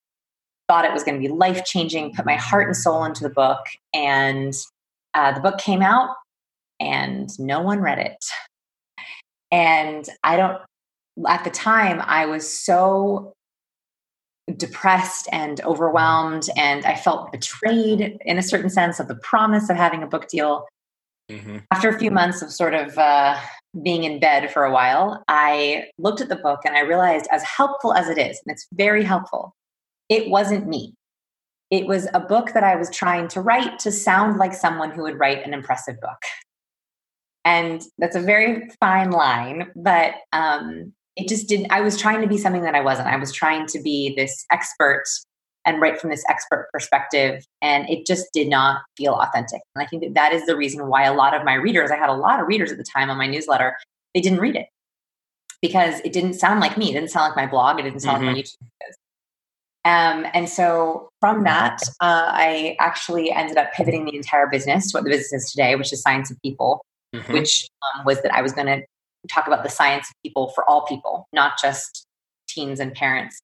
thought 0.69 0.85
it 0.85 0.93
was 0.93 1.05
going 1.05 1.21
to 1.21 1.29
be 1.29 1.33
life 1.33 1.65
changing, 1.65 2.15
put 2.15 2.27
my 2.27 2.37
heart 2.37 2.67
and 2.67 2.77
soul 2.77 3.05
into 3.05 3.23
the 3.23 3.31
book. 3.31 3.61
And 3.95 4.55
uh, 5.15 5.33
the 5.33 5.41
book 5.41 5.59
came 5.59 5.83
out, 5.83 6.11
and 6.81 7.31
no 7.39 7.61
one 7.61 7.81
read 7.81 7.99
it. 7.99 8.25
And 9.51 10.09
I 10.23 10.37
don't, 10.37 10.61
at 11.29 11.45
the 11.45 11.51
time, 11.51 12.03
I 12.05 12.27
was 12.27 12.51
so 12.51 13.33
depressed 14.57 15.29
and 15.33 15.61
overwhelmed 15.63 16.49
and 16.57 16.85
i 16.85 16.95
felt 16.95 17.33
betrayed 17.33 18.17
in 18.25 18.39
a 18.39 18.43
certain 18.43 18.71
sense 18.71 19.01
of 19.01 19.09
the 19.09 19.17
promise 19.17 19.69
of 19.69 19.77
having 19.77 20.05
a 20.05 20.07
book 20.07 20.29
deal 20.29 20.65
mm-hmm. 21.29 21.59
after 21.73 21.89
a 21.89 21.99
few 21.99 22.13
months 22.13 22.43
of 22.43 22.53
sort 22.53 22.73
of 22.73 22.97
uh, 22.97 23.37
being 23.83 24.05
in 24.05 24.21
bed 24.21 24.49
for 24.53 24.65
a 24.65 24.71
while 24.71 25.21
i 25.27 25.85
looked 25.99 26.21
at 26.21 26.29
the 26.29 26.37
book 26.37 26.61
and 26.65 26.77
i 26.77 26.81
realized 26.81 27.27
as 27.33 27.43
helpful 27.43 27.93
as 27.93 28.09
it 28.09 28.19
is 28.19 28.41
and 28.47 28.55
it's 28.55 28.69
very 28.73 29.03
helpful 29.03 29.53
it 30.09 30.31
wasn't 30.31 30.67
me. 30.67 30.95
It 31.71 31.87
was 31.87 32.07
a 32.15 32.21
book 32.21 32.53
that 32.53 32.63
i 32.65 32.77
was 32.77 32.91
trying 32.91 33.29
to 33.29 33.41
write 33.41 33.79
to 33.81 33.91
sound 33.91 34.39
like 34.39 34.55
someone 34.55 34.93
who 34.93 35.03
would 35.03 35.19
write 35.19 35.45
an 35.45 35.53
impressive 35.53 36.01
book. 36.01 36.23
And 37.45 37.83
that's 37.99 38.17
a 38.17 38.21
very 38.21 38.69
fine 38.81 39.11
line 39.11 39.71
but 39.77 40.15
um, 40.33 40.93
it 41.17 41.29
just 41.29 41.49
didn't 41.49 41.71
i 41.71 41.81
was 41.81 41.97
trying 41.97 42.21
to 42.21 42.29
be 42.29 42.39
something 42.39 42.63
that 42.63 42.75
i 42.75 42.81
wasn't. 42.81 43.09
I 43.09 43.17
was 43.17 43.33
trying 43.33 43.67
to 43.69 43.81
be 43.81 44.15
this 44.17 44.45
expert 44.53 45.05
and 45.65 45.81
write 45.81 46.01
from 46.01 46.11
this 46.11 46.25
expert 46.29 46.69
perspective 46.73 47.45
and 47.61 47.89
it 47.91 48.07
just 48.07 48.27
did 48.33 48.49
not 48.49 48.83
feel 48.97 49.15
authentic. 49.15 49.61
And 49.75 49.83
i 49.83 49.87
think 49.87 50.03
that 50.03 50.15
that 50.15 50.33
is 50.33 50.47
the 50.47 50.57
reason 50.57 50.87
why 50.89 51.05
a 51.05 51.15
lot 51.15 51.35
of 51.35 51.45
my 51.45 51.55
readers 51.55 51.91
i 51.91 51.97
had 51.97 52.11
a 52.11 52.15
lot 52.15 52.41
of 52.41 52.47
readers 52.47 52.71
at 52.71 52.79
the 52.79 52.85
time 52.85 53.11
on 53.11 53.19
my 53.19 53.27
newsletter 53.27 53.77
they 54.15 54.21
didn't 54.21 54.41
read 54.41 54.57
it. 54.57 54.67
Because 55.61 56.01
it 56.01 56.13
didn't 56.13 56.35
sound 56.35 56.61
like 56.61 56.77
me. 56.77 56.91
It 56.91 56.95
didn't 56.95 57.11
sound 57.11 57.29
like 57.29 57.37
my 57.37 57.51
blog. 57.51 57.79
It 57.79 57.83
didn't 57.83 58.01
sound 58.01 58.19
mm-hmm. 58.19 58.27
like 58.27 58.37
my 58.37 58.43
mm-hmm. 58.43 58.65
youtube 58.65 58.93
videos 58.93 59.06
Um, 59.87 60.27
and 60.35 60.49
so 60.49 61.11
from 61.21 61.45
that, 61.45 61.81
uh, 62.01 62.27
I 62.33 62.77
actually 62.81 63.31
ended 63.31 63.57
up 63.57 63.73
pivoting 63.73 64.05
the 64.05 64.17
entire 64.17 64.49
business 64.49 64.91
to 64.91 64.97
what 64.97 65.05
the 65.05 65.11
business 65.11 65.45
is 65.45 65.51
today, 65.53 65.77
which 65.77 65.93
is 65.93 66.03
Science 66.03 66.29
of 66.29 66.37
People, 66.43 66.85
mm-hmm. 67.15 67.33
which 67.33 67.69
um, 67.95 68.05
was 68.05 68.21
that 68.23 68.35
I 68.35 68.43
was 68.43 68.53
going 68.53 68.67
to 68.67 68.83
talk 69.33 69.47
about 69.47 69.63
the 69.63 69.69
science 69.69 70.09
of 70.11 70.15
people 70.25 70.49
for 70.57 70.69
all 70.69 70.85
people, 70.87 71.29
not 71.33 71.53
just 71.63 72.05
teens 72.49 72.81
and 72.81 72.95
parents. 72.95 73.41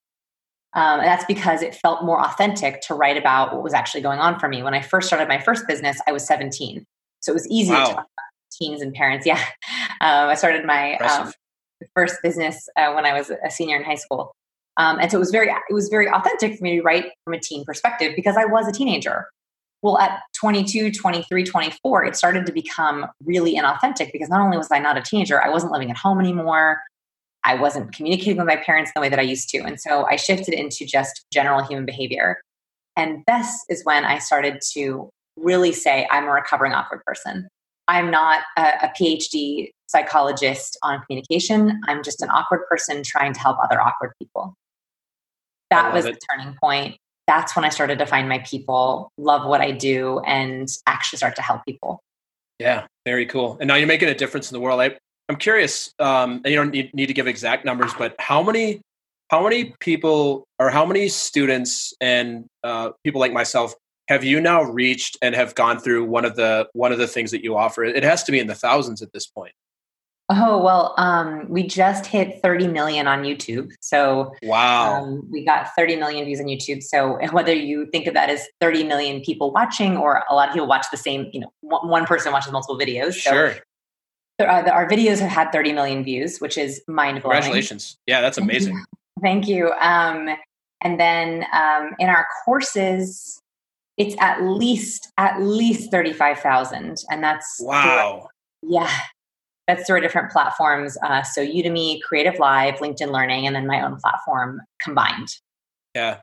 Um, 0.73 0.99
and 0.99 1.07
that's 1.07 1.23
because 1.25 1.61
it 1.61 1.75
felt 1.75 2.03
more 2.03 2.19
authentic 2.19 2.81
to 2.87 2.93
write 2.93 3.15
about 3.15 3.53
what 3.53 3.63
was 3.63 3.73
actually 3.73 4.01
going 4.01 4.19
on 4.19 4.37
for 4.37 4.49
me. 4.49 4.63
When 4.63 4.73
I 4.73 4.81
first 4.81 5.07
started 5.07 5.29
my 5.29 5.39
first 5.39 5.65
business, 5.65 6.01
I 6.07 6.11
was 6.11 6.25
17. 6.25 6.83
So 7.21 7.31
it 7.31 7.35
was 7.35 7.47
easy 7.47 7.71
wow. 7.71 7.85
to 7.85 7.85
talk 7.85 7.93
about 7.93 8.07
teens 8.51 8.81
and 8.81 8.93
parents. 8.93 9.25
Yeah. 9.25 9.41
Um, 10.01 10.27
I 10.29 10.35
started 10.35 10.65
my 10.65 10.97
um, 10.97 11.31
first 11.95 12.17
business 12.21 12.67
uh, 12.75 12.91
when 12.91 13.05
I 13.05 13.13
was 13.13 13.31
a 13.31 13.49
senior 13.49 13.77
in 13.77 13.83
high 13.83 13.95
school. 13.95 14.33
Um, 14.77 14.99
and 14.99 15.11
so 15.11 15.17
it 15.17 15.19
was 15.19 15.31
very 15.31 15.49
it 15.49 15.73
was 15.73 15.89
very 15.89 16.09
authentic 16.09 16.57
for 16.57 16.63
me 16.63 16.77
to 16.77 16.81
write 16.81 17.11
from 17.23 17.33
a 17.33 17.39
teen 17.39 17.63
perspective 17.63 18.13
because 18.15 18.37
I 18.37 18.45
was 18.45 18.67
a 18.67 18.71
teenager. 18.71 19.27
Well, 19.81 19.97
at 19.97 20.21
22, 20.39 20.91
23, 20.91 21.43
24, 21.43 22.05
it 22.05 22.15
started 22.15 22.45
to 22.45 22.53
become 22.53 23.05
really 23.25 23.55
inauthentic 23.55 24.13
because 24.13 24.29
not 24.29 24.39
only 24.39 24.57
was 24.57 24.69
I 24.71 24.79
not 24.79 24.97
a 24.97 25.01
teenager, 25.01 25.43
I 25.43 25.49
wasn't 25.49 25.73
living 25.73 25.91
at 25.91 25.97
home 25.97 26.21
anymore. 26.21 26.79
I 27.43 27.55
wasn't 27.55 27.93
communicating 27.93 28.37
with 28.37 28.47
my 28.47 28.55
parents 28.55 28.91
the 28.95 29.01
way 29.01 29.09
that 29.09 29.19
I 29.19 29.23
used 29.23 29.49
to. 29.49 29.57
And 29.59 29.79
so 29.79 30.05
I 30.05 30.15
shifted 30.15 30.53
into 30.53 30.85
just 30.85 31.25
general 31.33 31.61
human 31.61 31.85
behavior. 31.85 32.39
And 32.95 33.23
this 33.27 33.65
is 33.67 33.83
when 33.83 34.05
I 34.05 34.19
started 34.19 34.61
to 34.71 35.09
really 35.35 35.73
say, 35.73 36.07
I'm 36.09 36.25
a 36.25 36.31
recovering 36.31 36.71
awkward 36.71 37.03
person. 37.05 37.49
I'm 37.89 38.09
not 38.09 38.43
a, 38.57 38.71
a 38.83 38.91
PhD 38.97 39.71
psychologist 39.87 40.77
on 40.81 41.01
communication. 41.05 41.81
I'm 41.89 42.03
just 42.03 42.21
an 42.21 42.29
awkward 42.29 42.61
person 42.69 43.03
trying 43.03 43.33
to 43.33 43.39
help 43.41 43.57
other 43.61 43.81
awkward 43.81 44.13
people 44.17 44.55
that 45.73 45.93
was 45.93 46.05
it. 46.05 46.15
the 46.15 46.19
turning 46.31 46.55
point. 46.61 46.97
That's 47.27 47.55
when 47.55 47.63
I 47.63 47.69
started 47.69 47.99
to 47.99 48.05
find 48.05 48.27
my 48.27 48.39
people, 48.39 49.11
love 49.17 49.47
what 49.47 49.61
I 49.61 49.71
do, 49.71 50.19
and 50.19 50.67
actually 50.87 51.17
start 51.17 51.35
to 51.37 51.41
help 51.41 51.63
people. 51.65 52.03
Yeah, 52.59 52.85
very 53.05 53.25
cool. 53.25 53.57
And 53.59 53.67
now 53.67 53.75
you're 53.75 53.87
making 53.87 54.09
a 54.09 54.15
difference 54.15 54.51
in 54.51 54.55
the 54.55 54.59
world. 54.59 54.81
I, 54.81 54.97
I'm 55.29 55.37
curious, 55.37 55.93
um, 55.99 56.41
and 56.43 56.47
you 56.47 56.55
don't 56.55 56.71
need, 56.71 56.93
need 56.93 57.05
to 57.07 57.13
give 57.13 57.27
exact 57.27 57.65
numbers, 57.65 57.93
but 57.97 58.15
how 58.19 58.43
many 58.43 58.81
how 59.29 59.41
many 59.41 59.73
people 59.79 60.45
or 60.59 60.69
how 60.69 60.85
many 60.85 61.07
students 61.07 61.93
and 61.99 62.45
uh, 62.63 62.91
people 63.03 63.19
like 63.19 63.33
myself 63.33 63.73
have 64.07 64.23
you 64.23 64.39
now 64.39 64.61
reached 64.61 65.17
and 65.21 65.33
have 65.33 65.55
gone 65.55 65.79
through 65.79 66.05
one 66.05 66.25
of 66.25 66.35
the 66.35 66.67
one 66.73 66.91
of 66.91 66.99
the 66.99 67.07
things 67.07 67.31
that 67.31 67.43
you 67.43 67.57
offer? 67.57 67.83
It 67.83 68.03
has 68.03 68.23
to 68.25 68.31
be 68.31 68.39
in 68.39 68.47
the 68.47 68.55
thousands 68.55 69.01
at 69.01 69.11
this 69.13 69.25
point. 69.25 69.53
Oh, 70.29 70.63
well, 70.63 70.95
um, 70.97 71.47
we 71.49 71.67
just 71.67 72.05
hit 72.05 72.41
30 72.41 72.67
million 72.69 73.07
on 73.07 73.23
YouTube. 73.23 73.71
So, 73.81 74.33
wow. 74.43 75.03
Um, 75.03 75.27
we 75.29 75.43
got 75.43 75.75
30 75.75 75.97
million 75.97 76.23
views 76.25 76.39
on 76.39 76.45
YouTube. 76.45 76.81
So, 76.81 77.19
whether 77.31 77.53
you 77.53 77.87
think 77.91 78.07
of 78.07 78.13
that 78.13 78.29
as 78.29 78.47
30 78.61 78.85
million 78.85 79.21
people 79.21 79.51
watching 79.51 79.97
or 79.97 80.23
a 80.29 80.35
lot 80.35 80.47
of 80.47 80.53
people 80.53 80.67
watch 80.67 80.85
the 80.91 80.97
same, 80.97 81.29
you 81.33 81.41
know, 81.41 81.51
one 81.61 82.05
person 82.05 82.31
watches 82.31 82.51
multiple 82.51 82.77
videos. 82.77 83.13
So 83.13 83.31
sure. 83.31 83.55
Uh, 84.39 84.69
our 84.71 84.89
videos 84.89 85.19
have 85.19 85.29
had 85.29 85.51
30 85.51 85.73
million 85.73 86.03
views, 86.03 86.39
which 86.39 86.57
is 86.57 86.81
mind 86.87 87.21
blowing. 87.21 87.35
Congratulations. 87.35 87.97
Yeah, 88.07 88.21
that's 88.21 88.37
amazing. 88.37 88.81
Thank 89.21 89.47
you. 89.47 89.71
Um, 89.79 90.29
and 90.81 90.99
then 90.99 91.45
um, 91.53 91.91
in 91.99 92.09
our 92.09 92.25
courses, 92.43 93.39
it's 93.97 94.15
at 94.19 94.41
least 94.41 95.11
at 95.17 95.39
least 95.41 95.91
35,000 95.91 96.97
and 97.09 97.23
that's 97.23 97.57
wow. 97.59 98.27
Yeah, 98.63 98.91
that's 99.67 99.85
through 99.85 100.01
different 100.01 100.31
platforms. 100.31 100.97
Uh, 101.03 101.23
so 101.23 101.45
Udemy, 101.45 102.01
Creative 102.01 102.37
Live, 102.39 102.75
LinkedIn 102.75 103.11
Learning, 103.11 103.47
and 103.47 103.55
then 103.55 103.65
my 103.65 103.81
own 103.81 103.97
platform 103.97 104.61
combined. 104.81 105.29
Yeah, 105.95 106.17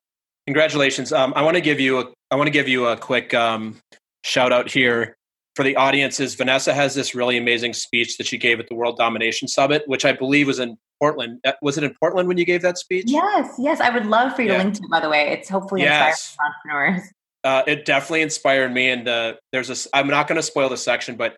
congratulations. 0.46 1.12
Um, 1.12 1.32
I 1.36 1.42
want 1.42 1.56
to 1.56 1.60
give 1.60 1.80
you 1.80 2.00
a 2.00 2.12
I 2.30 2.36
want 2.36 2.46
to 2.46 2.52
give 2.52 2.68
you 2.68 2.86
a 2.86 2.96
quick 2.96 3.34
um, 3.34 3.76
shout 4.24 4.52
out 4.52 4.70
here 4.70 5.16
for 5.56 5.64
the 5.64 5.76
audiences. 5.76 6.34
Vanessa 6.34 6.72
has 6.72 6.94
this 6.94 7.14
really 7.14 7.36
amazing 7.36 7.72
speech 7.72 8.16
that 8.18 8.26
she 8.26 8.38
gave 8.38 8.60
at 8.60 8.68
the 8.68 8.74
World 8.74 8.96
Domination 8.96 9.48
Summit, 9.48 9.82
which 9.86 10.04
I 10.04 10.12
believe 10.12 10.46
was 10.46 10.58
in 10.58 10.76
Portland. 11.00 11.40
Uh, 11.44 11.52
was 11.62 11.78
it 11.78 11.84
in 11.84 11.94
Portland 12.00 12.28
when 12.28 12.38
you 12.38 12.44
gave 12.44 12.62
that 12.62 12.78
speech? 12.78 13.04
Yes, 13.06 13.54
yes. 13.58 13.80
I 13.80 13.90
would 13.90 14.06
love 14.06 14.34
for 14.34 14.42
you 14.42 14.48
yeah. 14.48 14.58
to 14.58 14.64
link 14.64 14.76
to 14.76 14.82
it. 14.84 14.90
By 14.90 15.00
the 15.00 15.08
way, 15.08 15.28
it's 15.28 15.48
hopefully 15.48 15.82
yes. 15.82 16.36
entrepreneurs. 16.44 17.02
Uh, 17.42 17.62
it 17.66 17.86
definitely 17.86 18.20
inspired 18.20 18.72
me, 18.72 18.90
and 18.90 19.08
uh, 19.08 19.34
there's 19.50 19.70
a. 19.70 19.96
I'm 19.96 20.08
not 20.08 20.28
going 20.28 20.36
to 20.36 20.42
spoil 20.42 20.68
the 20.68 20.76
section, 20.76 21.16
but 21.16 21.36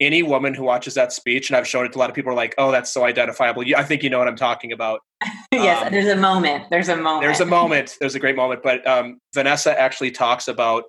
any 0.00 0.22
woman 0.22 0.54
who 0.54 0.64
watches 0.64 0.94
that 0.94 1.12
speech, 1.12 1.50
and 1.50 1.56
I've 1.56 1.66
shown 1.66 1.86
it 1.86 1.92
to 1.92 1.98
a 1.98 2.00
lot 2.00 2.10
of 2.10 2.16
people, 2.16 2.32
are 2.32 2.36
like, 2.36 2.54
"Oh, 2.58 2.70
that's 2.70 2.92
so 2.92 3.04
identifiable." 3.04 3.64
I 3.76 3.84
think 3.84 4.02
you 4.02 4.10
know 4.10 4.18
what 4.18 4.28
I'm 4.28 4.36
talking 4.36 4.72
about. 4.72 5.00
yes, 5.52 5.86
um, 5.86 5.92
there's 5.92 6.08
a 6.08 6.16
moment. 6.16 6.64
There's 6.70 6.88
a 6.88 6.96
moment. 6.96 7.22
There's 7.22 7.40
a 7.40 7.46
moment. 7.46 7.96
There's 8.00 8.14
a 8.14 8.20
great 8.20 8.36
moment. 8.36 8.62
But 8.62 8.86
um, 8.86 9.18
Vanessa 9.34 9.78
actually 9.80 10.10
talks 10.10 10.48
about 10.48 10.84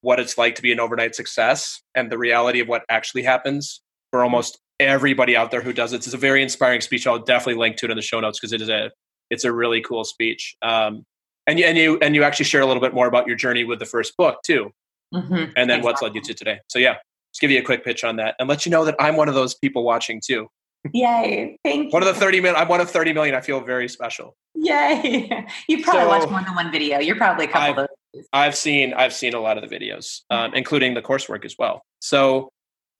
what 0.00 0.20
it's 0.20 0.36
like 0.36 0.54
to 0.56 0.62
be 0.62 0.72
an 0.72 0.80
overnight 0.80 1.14
success 1.14 1.80
and 1.94 2.12
the 2.12 2.18
reality 2.18 2.60
of 2.60 2.68
what 2.68 2.84
actually 2.90 3.22
happens 3.22 3.80
for 4.10 4.22
almost 4.22 4.58
everybody 4.80 5.36
out 5.36 5.50
there 5.50 5.62
who 5.62 5.72
does 5.72 5.92
it. 5.92 5.96
It's 5.96 6.12
a 6.12 6.18
very 6.18 6.42
inspiring 6.42 6.80
speech. 6.80 7.06
I'll 7.06 7.18
definitely 7.18 7.60
link 7.60 7.76
to 7.76 7.86
it 7.86 7.90
in 7.90 7.96
the 7.96 8.02
show 8.02 8.20
notes 8.20 8.38
because 8.38 8.52
it 8.52 8.60
is 8.60 8.68
a 8.68 8.90
it's 9.30 9.44
a 9.44 9.52
really 9.52 9.80
cool 9.80 10.04
speech. 10.04 10.54
Um, 10.62 11.04
and 11.46 11.58
you 11.58 11.66
and 11.66 11.78
you 11.78 11.98
and 12.00 12.14
you 12.14 12.22
actually 12.22 12.46
share 12.46 12.60
a 12.60 12.66
little 12.66 12.82
bit 12.82 12.94
more 12.94 13.06
about 13.06 13.26
your 13.26 13.36
journey 13.36 13.64
with 13.64 13.78
the 13.78 13.86
first 13.86 14.16
book 14.16 14.38
too, 14.44 14.70
mm-hmm. 15.14 15.34
and 15.34 15.54
then 15.56 15.80
exactly. 15.80 15.84
what's 15.84 16.02
led 16.02 16.14
you 16.14 16.20
to 16.22 16.34
today. 16.34 16.58
So 16.68 16.78
yeah, 16.78 16.96
just 17.34 17.40
give 17.40 17.50
you 17.50 17.58
a 17.58 17.62
quick 17.62 17.84
pitch 17.84 18.04
on 18.04 18.14
that 18.16 18.36
and 18.38 18.48
let 18.48 18.64
you 18.64 18.70
know 18.70 18.84
that 18.84 18.94
I'm 19.00 19.16
one 19.16 19.28
of 19.28 19.34
those 19.34 19.54
people 19.56 19.82
watching 19.82 20.22
too. 20.24 20.48
Yay. 20.92 21.58
Thank 21.64 21.86
you. 21.86 21.90
One 21.90 22.02
of 22.02 22.06
the 22.06 22.14
30 22.14 22.40
million. 22.40 22.60
I'm 22.60 22.68
one 22.68 22.80
of 22.80 22.88
30 22.88 23.12
million. 23.12 23.34
I 23.34 23.40
feel 23.40 23.60
very 23.60 23.88
special. 23.88 24.36
Yay. 24.54 25.46
You 25.68 25.82
probably 25.82 26.02
so, 26.02 26.08
watched 26.08 26.30
more 26.30 26.42
than 26.42 26.54
one 26.54 26.70
video. 26.70 27.00
You're 27.00 27.16
probably 27.16 27.46
a 27.46 27.48
couple 27.48 27.62
I've, 27.62 27.78
of 27.78 27.88
those. 28.14 28.26
I've 28.32 28.54
seen, 28.54 28.94
I've 28.94 29.12
seen 29.12 29.34
a 29.34 29.40
lot 29.40 29.58
of 29.60 29.68
the 29.68 29.76
videos, 29.76 30.20
um, 30.30 30.54
including 30.54 30.94
the 30.94 31.02
coursework 31.02 31.44
as 31.44 31.56
well. 31.58 31.82
So, 32.00 32.50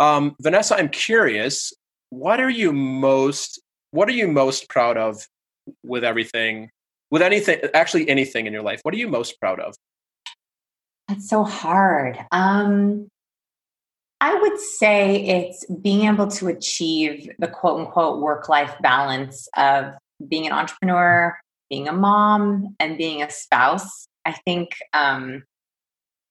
um, 0.00 0.34
Vanessa, 0.40 0.76
I'm 0.76 0.88
curious, 0.88 1.72
what 2.10 2.40
are 2.40 2.50
you 2.50 2.72
most, 2.72 3.60
what 3.92 4.08
are 4.08 4.12
you 4.12 4.26
most 4.26 4.68
proud 4.68 4.96
of 4.96 5.24
with 5.84 6.02
everything, 6.02 6.70
with 7.12 7.22
anything, 7.22 7.60
actually 7.72 8.08
anything 8.08 8.46
in 8.46 8.52
your 8.52 8.62
life? 8.62 8.80
What 8.82 8.94
are 8.94 8.98
you 8.98 9.06
most 9.06 9.38
proud 9.38 9.60
of? 9.60 9.76
That's 11.06 11.28
so 11.28 11.44
hard. 11.44 12.18
Um, 12.32 13.08
I 14.24 14.32
would 14.32 14.58
say 14.58 15.16
it's 15.16 15.66
being 15.82 16.06
able 16.06 16.28
to 16.28 16.48
achieve 16.48 17.28
the 17.38 17.46
quote 17.46 17.78
unquote 17.78 18.22
work 18.22 18.48
life 18.48 18.74
balance 18.80 19.46
of 19.54 19.92
being 20.26 20.46
an 20.46 20.52
entrepreneur, 20.52 21.36
being 21.68 21.88
a 21.88 21.92
mom, 21.92 22.74
and 22.80 22.96
being 22.96 23.22
a 23.22 23.28
spouse. 23.28 24.08
I 24.24 24.32
think 24.32 24.70
um, 24.94 25.42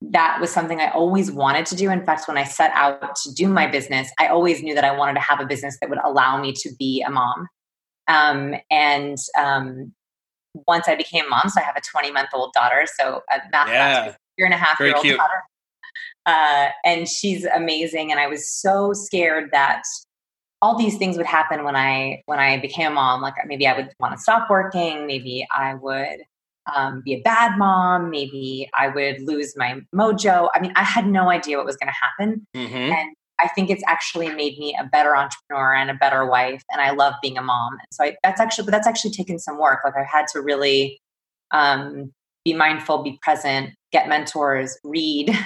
that 0.02 0.42
was 0.42 0.50
something 0.50 0.80
I 0.80 0.90
always 0.90 1.32
wanted 1.32 1.68
to 1.68 1.76
do. 1.76 1.92
In 1.92 2.04
fact, 2.04 2.28
when 2.28 2.36
I 2.36 2.46
set 2.46 2.72
out 2.74 3.16
to 3.18 3.32
do 3.32 3.48
my 3.48 3.68
business, 3.68 4.10
I 4.20 4.26
always 4.26 4.64
knew 4.64 4.74
that 4.74 4.84
I 4.84 4.98
wanted 4.98 5.14
to 5.14 5.20
have 5.20 5.40
a 5.40 5.46
business 5.46 5.78
that 5.80 5.92
would 5.92 6.00
allow 6.04 6.42
me 6.42 6.52
to 6.52 6.72
be 6.80 7.04
a 7.06 7.12
mom. 7.12 7.48
Um, 8.08 8.56
and 8.72 9.20
um, 9.38 9.94
once 10.68 10.88
I 10.88 10.96
became 10.96 11.28
a 11.28 11.30
mom, 11.30 11.48
so 11.48 11.62
I 11.62 11.64
have 11.64 11.78
a 11.78 11.82
20 11.82 12.12
month 12.12 12.30
old 12.34 12.54
daughter, 12.54 12.88
so 13.00 13.22
a 13.32 13.38
math 13.52 13.68
yeah. 13.70 14.16
year 14.40 14.46
and 14.46 14.54
a 14.56 14.58
half 14.58 14.80
year 14.80 14.96
old 14.96 15.06
daughter. 15.06 15.44
Uh, 16.26 16.70
and 16.86 17.08
she's 17.08 17.46
amazing. 17.46 18.12
And 18.12 18.20
I 18.20 18.28
was 18.28 18.50
so 18.50 18.94
scared 18.94 19.50
that 19.52 19.84
all 20.62 20.78
these 20.78 20.98
things 20.98 21.18
would 21.18 21.26
happen 21.26 21.66
when 21.66 21.76
I 21.76 22.24
when 22.26 22.40
I 22.40 22.58
became 22.58 22.92
a 22.92 22.96
mom. 22.96 23.22
Like 23.22 23.34
maybe 23.46 23.68
I 23.68 23.76
would 23.76 23.90
want 24.00 24.16
to 24.16 24.22
stop 24.22 24.50
working. 24.50 25.06
Maybe 25.06 25.46
I 25.52 25.76
would 25.76 26.20
um, 26.74 27.02
be 27.04 27.14
a 27.16 27.22
bad 27.22 27.58
mom. 27.58 28.10
Maybe 28.10 28.70
I 28.78 28.88
would 28.88 29.22
lose 29.22 29.54
my 29.58 29.82
mojo. 29.94 30.48
I 30.54 30.62
mean, 30.62 30.72
I 30.76 30.84
had 30.84 31.08
no 31.08 31.30
idea 31.30 31.58
what 31.58 31.66
was 31.66 31.76
going 31.76 31.92
to 31.92 31.94
happen. 31.94 32.48
Mm-hmm. 32.56 32.94
And 32.94 33.16
I 33.42 33.50
think 33.50 33.70
it's 33.70 33.84
actually 33.88 34.30
made 34.30 34.58
me 34.58 34.78
a 34.80 34.86
better 34.86 35.16
entrepreneur 35.16 35.76
and 35.76 35.90
a 35.90 35.96
better 35.96 36.26
wife. 36.26 36.64
And 36.72 36.80
I 36.80 36.92
love 36.92 37.16
being 37.22 37.38
a 37.38 37.42
mom. 37.42 37.74
And 37.74 37.88
so 37.92 38.06
I, 38.06 38.16
that's 38.24 38.40
actually, 38.40 38.66
but 38.66 38.72
that's 38.72 38.88
actually 38.88 39.12
taken 39.12 39.40
some 39.40 39.60
work. 39.60 39.80
Like 39.84 39.96
I 39.98 40.04
had 40.04 40.28
to 40.34 40.42
really 40.42 41.02
um, 41.52 42.14
be 42.46 42.54
mindful, 42.54 43.04
be 43.04 43.20
present, 43.22 43.72
get 43.92 44.08
mentors, 44.08 44.78
read, 44.84 45.38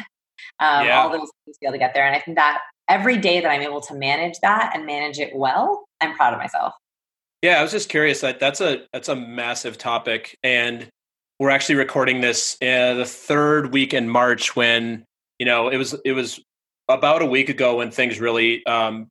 um, 0.59 0.85
yeah. 0.85 1.01
all 1.01 1.09
those 1.09 1.29
things 1.45 1.55
to 1.55 1.59
be 1.61 1.67
able 1.67 1.73
to 1.73 1.79
get 1.79 1.93
there. 1.93 2.05
And 2.05 2.15
I 2.15 2.19
think 2.19 2.37
that 2.37 2.59
every 2.87 3.17
day 3.17 3.39
that 3.41 3.49
I'm 3.49 3.61
able 3.61 3.81
to 3.81 3.95
manage 3.95 4.39
that 4.41 4.71
and 4.73 4.85
manage 4.85 5.19
it 5.19 5.35
well, 5.35 5.85
I'm 6.01 6.15
proud 6.15 6.33
of 6.33 6.39
myself. 6.39 6.73
Yeah, 7.41 7.59
I 7.59 7.61
was 7.61 7.71
just 7.71 7.89
curious. 7.89 8.21
That 8.21 8.39
that's 8.39 8.61
a 8.61 8.85
that's 8.93 9.09
a 9.09 9.15
massive 9.15 9.77
topic, 9.77 10.37
and 10.41 10.89
we're 11.39 11.51
actually 11.51 11.75
recording 11.75 12.21
this 12.21 12.57
uh, 12.61 12.95
the 12.95 13.05
third 13.05 13.71
week 13.71 13.93
in 13.93 14.09
March 14.09 14.55
when 14.55 15.05
you 15.37 15.45
know 15.45 15.69
it 15.69 15.77
was 15.77 15.95
it 16.03 16.13
was 16.13 16.39
about 16.89 17.21
a 17.21 17.25
week 17.25 17.49
ago 17.49 17.77
when 17.77 17.91
things 17.91 18.19
really 18.19 18.65
um, 18.65 19.07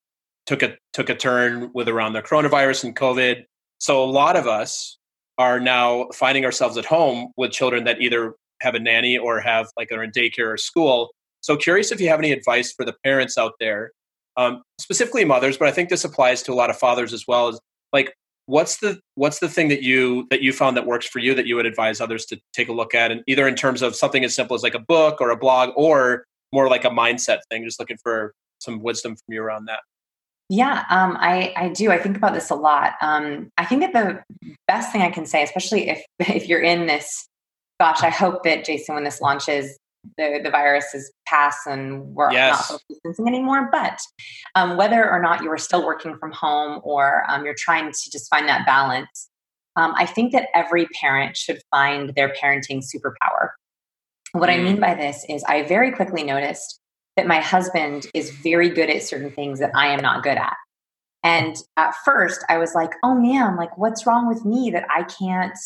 took 0.46 0.62
a 0.62 0.76
took 0.92 1.08
a 1.08 1.14
turn 1.14 1.70
with 1.72 1.88
around 1.88 2.14
the 2.14 2.22
coronavirus 2.22 2.84
and 2.84 2.96
COVID. 2.96 3.44
So 3.78 4.02
a 4.02 4.06
lot 4.06 4.36
of 4.36 4.48
us 4.48 4.98
are 5.38 5.60
now 5.60 6.08
finding 6.12 6.44
ourselves 6.44 6.76
at 6.76 6.84
home 6.84 7.32
with 7.36 7.52
children 7.52 7.84
that 7.84 8.00
either 8.00 8.34
have 8.62 8.74
a 8.74 8.80
nanny 8.80 9.18
or 9.18 9.38
have 9.40 9.68
like 9.76 9.92
are 9.92 10.02
in 10.02 10.10
daycare 10.10 10.54
or 10.54 10.56
school 10.56 11.10
so 11.46 11.56
curious 11.56 11.92
if 11.92 12.00
you 12.00 12.08
have 12.08 12.18
any 12.18 12.32
advice 12.32 12.72
for 12.72 12.84
the 12.84 12.92
parents 13.04 13.38
out 13.38 13.52
there, 13.60 13.92
um, 14.36 14.64
specifically 14.80 15.24
mothers, 15.24 15.56
but 15.56 15.68
I 15.68 15.70
think 15.70 15.90
this 15.90 16.04
applies 16.04 16.42
to 16.42 16.52
a 16.52 16.56
lot 16.56 16.70
of 16.70 16.76
fathers 16.76 17.12
as 17.12 17.24
well. 17.28 17.48
Is 17.50 17.60
like 17.92 18.12
what's 18.46 18.78
the 18.78 18.98
what's 19.14 19.38
the 19.38 19.48
thing 19.48 19.68
that 19.68 19.80
you 19.80 20.26
that 20.30 20.42
you 20.42 20.52
found 20.52 20.76
that 20.76 20.86
works 20.86 21.06
for 21.06 21.20
you 21.20 21.34
that 21.34 21.46
you 21.46 21.54
would 21.54 21.64
advise 21.64 22.00
others 22.00 22.26
to 22.26 22.40
take 22.52 22.68
a 22.68 22.72
look 22.72 22.96
at 22.96 23.12
and 23.12 23.22
either 23.28 23.46
in 23.46 23.54
terms 23.54 23.80
of 23.80 23.94
something 23.94 24.24
as 24.24 24.34
simple 24.34 24.56
as 24.56 24.64
like 24.64 24.74
a 24.74 24.80
book 24.80 25.20
or 25.20 25.30
a 25.30 25.36
blog 25.36 25.70
or 25.76 26.24
more 26.52 26.68
like 26.68 26.84
a 26.84 26.90
mindset 26.90 27.38
thing 27.48 27.64
just 27.64 27.78
looking 27.78 27.96
for 28.02 28.34
some 28.60 28.82
wisdom 28.82 29.14
from 29.14 29.34
you 29.34 29.40
around 29.40 29.66
that 29.66 29.80
yeah 30.48 30.84
um, 30.90 31.16
I, 31.18 31.52
I 31.56 31.68
do 31.70 31.90
i 31.90 31.98
think 31.98 32.16
about 32.16 32.34
this 32.34 32.50
a 32.50 32.54
lot 32.54 32.94
um, 33.00 33.50
i 33.58 33.64
think 33.64 33.82
that 33.82 33.92
the 33.92 34.22
best 34.68 34.92
thing 34.92 35.02
i 35.02 35.10
can 35.10 35.26
say 35.26 35.42
especially 35.42 35.88
if 35.88 36.04
if 36.20 36.48
you're 36.48 36.62
in 36.62 36.86
this 36.86 37.26
gosh 37.80 38.02
i 38.02 38.10
hope 38.10 38.44
that 38.44 38.64
jason 38.64 38.94
when 38.94 39.04
this 39.04 39.20
launches 39.20 39.76
the, 40.16 40.40
the 40.42 40.50
virus 40.50 40.94
is 40.94 41.12
passed 41.26 41.66
and 41.66 42.14
we're 42.14 42.32
yes. 42.32 42.56
not 42.56 42.64
social 42.64 42.84
distancing 42.88 43.28
anymore. 43.28 43.68
But 43.70 43.98
um, 44.54 44.76
whether 44.76 45.10
or 45.10 45.20
not 45.20 45.42
you 45.42 45.50
are 45.50 45.58
still 45.58 45.84
working 45.84 46.16
from 46.18 46.32
home 46.32 46.80
or 46.84 47.24
um, 47.28 47.44
you're 47.44 47.54
trying 47.56 47.92
to 47.92 48.10
just 48.10 48.28
find 48.30 48.48
that 48.48 48.66
balance, 48.66 49.28
um, 49.76 49.92
I 49.96 50.06
think 50.06 50.32
that 50.32 50.48
every 50.54 50.86
parent 51.00 51.36
should 51.36 51.60
find 51.70 52.14
their 52.14 52.32
parenting 52.42 52.82
superpower. 52.82 53.50
What 54.32 54.48
mm. 54.48 54.54
I 54.54 54.58
mean 54.58 54.76
mm. 54.78 54.80
by 54.80 54.94
this 54.94 55.24
is, 55.28 55.44
I 55.44 55.62
very 55.62 55.92
quickly 55.92 56.24
noticed 56.24 56.80
that 57.16 57.26
my 57.26 57.40
husband 57.40 58.06
is 58.14 58.30
very 58.30 58.68
good 58.68 58.90
at 58.90 59.02
certain 59.02 59.30
things 59.30 59.58
that 59.60 59.70
I 59.74 59.88
am 59.88 60.00
not 60.00 60.22
good 60.22 60.36
at. 60.36 60.56
And 61.22 61.56
at 61.76 61.94
first, 62.04 62.44
I 62.48 62.58
was 62.58 62.74
like, 62.74 62.92
oh 63.02 63.14
man, 63.14 63.56
like, 63.56 63.76
what's 63.76 64.06
wrong 64.06 64.28
with 64.28 64.44
me 64.44 64.70
that 64.70 64.86
I 64.94 65.02
can't 65.02 65.56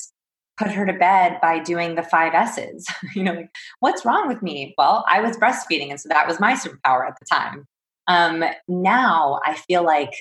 put 0.60 0.70
her 0.70 0.84
to 0.84 0.92
bed 0.92 1.38
by 1.40 1.58
doing 1.58 1.94
the 1.94 2.02
five 2.02 2.34
S's. 2.34 2.86
you 3.14 3.22
know, 3.22 3.32
like, 3.32 3.50
what's 3.80 4.04
wrong 4.04 4.28
with 4.28 4.42
me? 4.42 4.74
Well, 4.76 5.04
I 5.08 5.20
was 5.20 5.36
breastfeeding, 5.36 5.90
and 5.90 5.98
so 5.98 6.08
that 6.10 6.28
was 6.28 6.38
my 6.38 6.52
superpower 6.52 7.08
at 7.08 7.14
the 7.18 7.26
time. 7.30 7.66
Um, 8.06 8.44
now 8.68 9.40
I 9.44 9.54
feel 9.54 9.84
like 9.84 10.12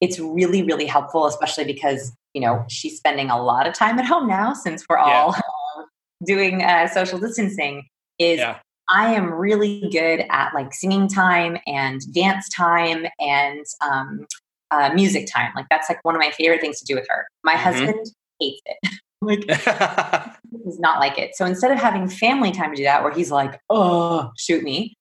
it's 0.00 0.18
really, 0.18 0.62
really 0.62 0.86
helpful, 0.86 1.26
especially 1.26 1.64
because 1.64 2.12
you 2.34 2.40
know 2.40 2.64
she's 2.68 2.96
spending 2.96 3.30
a 3.30 3.42
lot 3.42 3.66
of 3.66 3.74
time 3.74 3.98
at 3.98 4.06
home 4.06 4.26
now 4.26 4.54
since 4.54 4.84
we're 4.88 4.96
all 4.96 5.36
doing 6.26 6.62
uh, 6.62 6.88
social 6.88 7.18
distancing. 7.18 7.84
Is 8.18 8.38
yeah. 8.38 8.58
I 8.88 9.14
am 9.14 9.32
really 9.32 9.88
good 9.90 10.24
at 10.30 10.54
like 10.54 10.72
singing 10.72 11.08
time 11.08 11.58
and 11.66 12.00
dance 12.12 12.48
time 12.48 13.06
and 13.20 13.64
um, 13.80 14.26
uh, 14.70 14.90
music 14.94 15.28
time. 15.32 15.52
Like 15.54 15.66
that's 15.70 15.88
like 15.88 15.98
one 16.02 16.14
of 16.14 16.20
my 16.20 16.30
favorite 16.30 16.60
things 16.60 16.78
to 16.80 16.84
do 16.84 16.94
with 16.94 17.06
her. 17.08 17.26
My 17.44 17.54
mm-hmm. 17.54 17.62
husband 17.62 18.06
hates 18.40 18.62
it. 18.66 18.90
Like 19.22 19.44
he's 20.64 20.80
not 20.80 20.98
like 20.98 21.16
it. 21.16 21.36
So 21.36 21.46
instead 21.46 21.70
of 21.70 21.78
having 21.78 22.08
family 22.08 22.50
time 22.50 22.70
to 22.70 22.76
do 22.76 22.82
that, 22.82 23.04
where 23.04 23.12
he's 23.12 23.30
like, 23.30 23.60
"Oh, 23.70 24.32
shoot 24.36 24.62
me," 24.62 24.96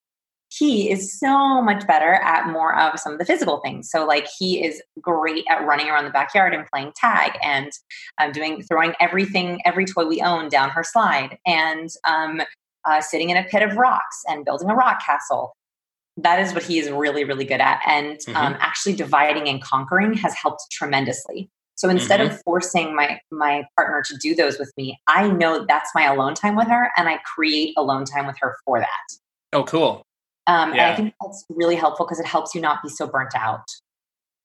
he 0.51 0.91
is 0.91 1.17
so 1.17 1.61
much 1.61 1.87
better 1.87 2.13
at 2.13 2.47
more 2.47 2.77
of 2.77 2.99
some 2.99 3.13
of 3.13 3.19
the 3.19 3.25
physical 3.25 3.61
things. 3.61 3.89
So 3.89 4.05
like 4.05 4.27
he 4.37 4.63
is 4.63 4.81
great 5.01 5.45
at 5.49 5.65
running 5.65 5.89
around 5.89 6.03
the 6.03 6.11
backyard 6.11 6.53
and 6.53 6.67
playing 6.67 6.91
tag 6.95 7.37
and 7.41 7.71
um, 8.19 8.31
doing 8.31 8.61
throwing 8.63 8.93
everything, 8.99 9.61
every 9.65 9.85
toy 9.85 10.05
we 10.05 10.21
own 10.21 10.49
down 10.49 10.69
her 10.69 10.83
slide, 10.83 11.37
and 11.47 11.89
um, 12.07 12.41
uh, 12.85 13.01
sitting 13.01 13.29
in 13.29 13.37
a 13.37 13.43
pit 13.43 13.63
of 13.63 13.77
rocks 13.77 14.23
and 14.27 14.43
building 14.43 14.69
a 14.69 14.75
rock 14.75 15.01
castle. 15.05 15.55
That 16.17 16.39
is 16.39 16.53
what 16.53 16.63
he 16.63 16.77
is 16.77 16.91
really, 16.91 17.23
really 17.23 17.45
good 17.45 17.61
at. 17.61 17.81
And 17.87 18.17
mm-hmm. 18.17 18.35
um, 18.35 18.57
actually 18.59 18.93
dividing 18.93 19.47
and 19.47 19.61
conquering 19.61 20.13
has 20.15 20.35
helped 20.35 20.63
tremendously. 20.69 21.49
So 21.81 21.89
instead 21.89 22.19
mm-hmm. 22.19 22.35
of 22.35 22.41
forcing 22.43 22.95
my 22.95 23.19
my 23.31 23.65
partner 23.75 24.03
to 24.05 24.17
do 24.17 24.35
those 24.35 24.59
with 24.59 24.71
me, 24.77 24.99
I 25.07 25.27
know 25.29 25.65
that's 25.67 25.89
my 25.95 26.03
alone 26.03 26.35
time 26.35 26.55
with 26.55 26.67
her, 26.67 26.91
and 26.95 27.09
I 27.09 27.17
create 27.25 27.73
alone 27.75 28.05
time 28.05 28.27
with 28.27 28.35
her 28.39 28.55
for 28.65 28.77
that. 28.77 29.17
Oh, 29.51 29.63
cool. 29.63 30.03
Um, 30.45 30.75
yeah. 30.75 30.83
And 30.83 30.93
I 30.93 30.95
think 30.95 31.15
that's 31.19 31.43
really 31.49 31.75
helpful 31.75 32.05
because 32.05 32.19
it 32.19 32.27
helps 32.27 32.53
you 32.53 32.61
not 32.61 32.83
be 32.83 32.89
so 32.89 33.07
burnt 33.07 33.33
out. 33.35 33.63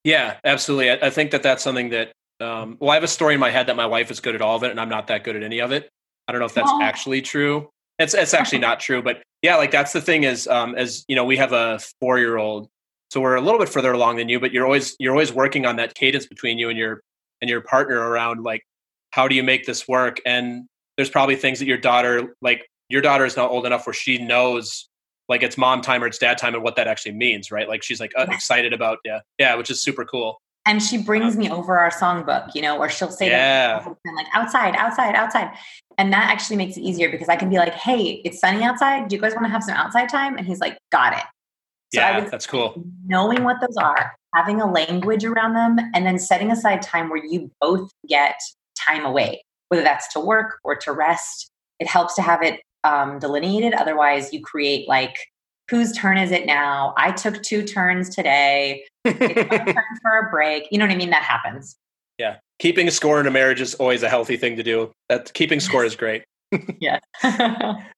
Yeah, 0.03 0.39
absolutely. 0.45 0.89
I, 0.89 1.09
I 1.09 1.11
think 1.11 1.31
that 1.33 1.43
that's 1.43 1.63
something 1.63 1.91
that. 1.91 2.13
Um, 2.41 2.79
well, 2.81 2.91
I 2.91 2.95
have 2.95 3.05
a 3.05 3.09
story 3.09 3.35
in 3.35 3.41
my 3.41 3.51
head 3.51 3.67
that 3.67 3.77
my 3.77 3.87
wife 3.87 4.11
is 4.11 4.19
good 4.21 4.35
at 4.35 4.41
all 4.41 4.57
of 4.57 4.63
it, 4.63 4.71
and 4.71 4.81
I'm 4.81 4.89
not 4.89 5.09
that 5.09 5.23
good 5.23 5.37
at 5.37 5.43
any 5.43 5.59
of 5.59 5.73
it. 5.73 5.91
I 6.27 6.33
don't 6.33 6.39
know 6.39 6.47
if 6.47 6.55
that's 6.55 6.71
oh. 6.73 6.83
actually 6.83 7.21
true. 7.21 7.69
It's 7.99 8.15
it's 8.15 8.33
actually 8.33 8.61
not 8.61 8.81
true, 8.81 9.03
but 9.03 9.23
yeah, 9.43 9.57
like 9.57 9.73
that's 9.73 9.93
the 9.93 10.01
thing 10.01 10.23
is, 10.23 10.49
um, 10.49 10.75
as 10.75 11.05
you 11.07 11.17
know, 11.17 11.27
we 11.27 11.37
have 11.37 11.53
a 11.53 11.81
four 12.01 12.19
year 12.19 12.39
old, 12.39 12.71
so 13.11 13.21
we're 13.21 13.37
a 13.37 13.43
little 13.43 13.61
bit 13.61 13.69
further 13.69 13.93
along 13.93 14.17
than 14.17 14.31
you, 14.31 14.41
but 14.41 14.53
you're 14.53 14.65
always 14.65 14.97
you're 14.99 15.13
always 15.13 15.35
working 15.35 15.67
on 15.67 15.77
that 15.77 15.95
cadence 15.95 16.27
between 16.27 16.57
you 16.57 16.71
and 16.71 16.79
your 16.79 17.03
and 17.41 17.51
your 17.51 17.61
partner 17.61 17.99
around 17.99 18.43
like 18.43 18.63
how 19.11 19.27
do 19.29 19.35
you 19.35 19.43
make 19.43 19.65
this 19.65 19.89
work? 19.89 20.19
And 20.27 20.69
there's 20.97 21.11
probably 21.11 21.37
things 21.37 21.59
that 21.59 21.67
your 21.67 21.79
daughter 21.79 22.37
like 22.43 22.69
your 22.89 23.03
daughter 23.03 23.25
is 23.25 23.37
now 23.37 23.49
old 23.49 23.67
enough 23.67 23.87
where 23.87 23.95
she 23.95 24.19
knows 24.19 24.89
like 25.29 25.43
it's 25.43 25.59
mom 25.59 25.81
time 25.81 26.05
or 26.05 26.07
it's 26.07 26.19
dad 26.19 26.39
time 26.39 26.55
and 26.55 26.63
what 26.63 26.77
that 26.77 26.87
actually 26.87 27.13
means 27.13 27.51
right? 27.51 27.69
Like 27.69 27.83
she's 27.83 28.01
like 28.01 28.13
uh, 28.17 28.27
excited 28.31 28.73
about 28.73 28.99
yeah 29.05 29.21
yeah 29.39 29.55
which 29.55 29.71
is 29.71 29.83
super 29.83 30.05
cool. 30.05 30.41
And 30.67 30.83
she 30.83 30.99
brings 30.99 31.35
um, 31.35 31.41
me 31.41 31.51
over 31.51 31.79
our 31.79 31.91
songbook 31.91 32.55
you 32.55 32.63
know 32.63 32.79
or 32.79 32.89
she'll 32.89 33.11
say 33.11 33.31
yeah. 33.31 33.85
like 34.17 34.27
outside 34.35 34.75
outside 34.77 35.15
outside. 35.15 35.51
And 35.99 36.13
that 36.13 36.31
actually 36.31 36.57
makes 36.57 36.77
it 36.77 36.83
easier 36.83 37.11
because 37.11 37.31
i 37.31 37.37
can 37.37 37.49
be 37.49 37.57
like 37.57 37.75
hey 37.75 38.21
it's 38.25 38.41
sunny 38.41 38.63
outside. 38.63 39.09
Do 39.09 39.17
you 39.17 39.23
guys 39.23 39.33
want 39.33 39.47
to 39.47 39.51
have 39.51 39.65
some 39.65 39.75
outside 39.77 40.09
time? 40.09 40.37
And 40.37 40.47
he's 40.47 40.61
like 40.61 40.79
got 40.93 41.15
it. 41.15 41.25
So 41.95 42.01
yeah 42.01 42.21
that's 42.29 42.47
cool. 42.47 42.85
knowing 43.07 43.45
what 43.45 43.57
those 43.61 43.77
are 43.79 44.13
having 44.37 44.61
a 44.61 44.71
language 44.71 45.25
around 45.25 45.55
them, 45.55 45.79
and 45.95 46.07
then 46.07 46.19
setting 46.19 46.51
aside 46.51 46.83
time 46.83 47.09
where 47.09 47.25
you 47.25 47.51
both 47.61 47.91
get 48.07 48.39
time 48.79 49.05
away, 49.05 49.43
whether 49.69 49.83
that's 49.83 50.13
to 50.13 50.21
work 50.21 50.59
or 50.63 50.77
to 50.77 50.93
rest. 50.93 51.51
It 51.81 51.89
helps 51.89 52.15
to 52.17 52.23
have 52.23 52.43
it 52.43 52.61
um, 52.85 53.19
delineated. 53.19 53.73
Otherwise, 53.75 54.33
you 54.33 54.43
create 54.43 54.87
like, 54.89 55.17
whose 55.71 55.93
turn 55.93 56.19
is 56.19 56.31
it 56.31 56.47
now? 56.47 56.95
I 56.97 57.13
took 57.13 57.43
two 57.43 57.63
turns 57.65 58.15
today. 58.15 58.85
It's 59.05 59.51
my 59.51 59.59
turn 59.73 59.85
for 60.03 60.19
a 60.19 60.31
break. 60.31 60.69
You 60.71 60.79
know 60.79 60.85
what 60.87 60.93
I 60.93 60.97
mean? 60.97 61.11
That 61.11 61.23
happens. 61.23 61.77
Yeah. 62.19 62.37
Keeping 62.59 62.89
a 62.89 62.91
score 62.91 63.21
in 63.21 63.27
a 63.27 63.31
marriage 63.31 63.61
is 63.61 63.75
always 63.75 64.03
a 64.03 64.09
healthy 64.09 64.37
thing 64.37 64.57
to 64.57 64.63
do. 64.63 64.91
That 65.09 65.33
keeping 65.35 65.61
score 65.61 65.85
is 65.85 65.97
great. 65.97 66.25
Yeah. 66.81 66.99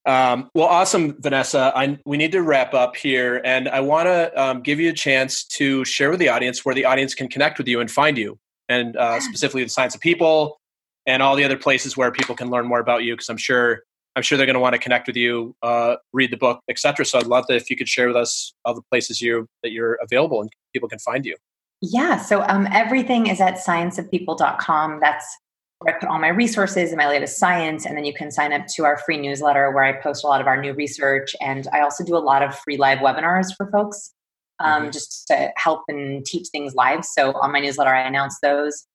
um, 0.07 0.51
well, 0.55 0.67
awesome, 0.67 1.17
Vanessa. 1.21 1.73
I, 1.75 1.99
we 2.07 2.17
need 2.17 2.33
to 2.33 2.43
wrap 2.43 2.75
up 2.75 2.97
here, 2.97 3.41
and 3.45 3.69
I 3.69 3.81
want 3.81 4.07
to 4.07 4.43
um, 4.43 4.63
give 4.63 4.81
you 4.81 4.91
a 4.91 4.95
chance 4.95 5.45
to 5.45 5.85
share 5.85 6.11
with 6.11 6.21
the 6.21 6.29
audience 6.29 6.65
where 6.65 6.75
the 6.75 6.85
audience 6.85 7.15
can 7.15 7.29
connect 7.29 7.59
with 7.59 7.69
you 7.69 7.81
and 7.81 7.91
find 7.91 8.17
you, 8.17 8.39
and 8.69 8.97
uh, 8.97 9.21
specifically 9.21 9.65
the 9.65 9.71
Science 9.71 9.95
of 9.95 10.01
People 10.01 10.61
and 11.07 11.23
all 11.23 11.37
the 11.37 11.45
other 11.45 11.57
places 11.57 11.97
where 11.97 12.11
people 12.11 12.35
can 12.35 12.51
learn 12.51 12.67
more 12.67 12.81
about 12.81 13.03
you. 13.03 13.15
Because 13.15 13.29
I'm 13.29 13.37
sure 13.37 13.83
I'm 14.17 14.23
sure 14.23 14.37
they're 14.37 14.47
going 14.47 14.55
to 14.55 14.61
want 14.61 14.75
to 14.75 14.81
connect 14.81 15.07
with 15.07 15.17
you, 15.17 15.55
uh, 15.63 15.97
read 16.13 16.33
the 16.33 16.37
book, 16.37 16.61
etc. 16.69 17.05
So 17.05 17.19
I'd 17.19 17.27
love 17.27 17.47
that 17.49 17.57
if 17.57 17.71
you 17.71 17.77
could 17.77 17.89
share 17.89 18.09
with 18.09 18.17
us 18.17 18.53
all 18.65 18.75
the 18.75 18.83
places 18.91 19.21
you 19.21 19.47
that 19.63 19.71
you're 19.71 19.99
available 20.03 20.41
and 20.41 20.51
people 20.73 20.89
can 20.89 20.99
find 20.99 21.25
you. 21.25 21.37
Yeah, 21.81 22.17
so 22.17 22.43
um, 22.43 22.67
everything 22.73 23.29
is 23.29 23.41
at 23.41 23.55
scienceofpeople.com. 23.55 24.99
That's 25.01 25.37
where 25.81 25.95
I 25.95 25.99
put 25.99 26.09
all 26.09 26.19
my 26.19 26.29
resources 26.29 26.91
and 26.91 26.99
my 26.99 27.09
latest 27.09 27.39
science. 27.39 27.87
And 27.87 27.97
then 27.97 28.05
you 28.05 28.15
can 28.15 28.31
sign 28.31 28.53
up 28.53 28.67
to 28.75 28.85
our 28.85 28.99
free 28.99 29.17
newsletter 29.17 29.71
where 29.71 29.85
I 29.85 29.93
post 29.93 30.25
a 30.25 30.27
lot 30.27 30.41
of 30.41 30.47
our 30.47 30.61
new 30.61 30.73
research. 30.73 31.37
And 31.41 31.69
I 31.73 31.81
also 31.81 32.05
do 32.05 32.17
a 32.17 32.19
lot 32.19 32.43
of 32.43 32.57
free 32.59 32.77
live 32.77 32.99
webinars 32.99 33.55
for 33.57 33.71
folks 33.71 34.13
um, 34.61 34.83
mm-hmm. 34.83 34.91
just 34.91 35.27
to 35.29 35.53
help 35.57 35.83
and 35.89 36.25
teach 36.25 36.49
things 36.49 36.75
live. 36.75 37.05
So 37.05 37.33
on 37.41 37.53
my 37.53 37.61
newsletter, 37.61 37.95
I 37.95 38.07
announce 38.07 38.39
those. 38.41 38.87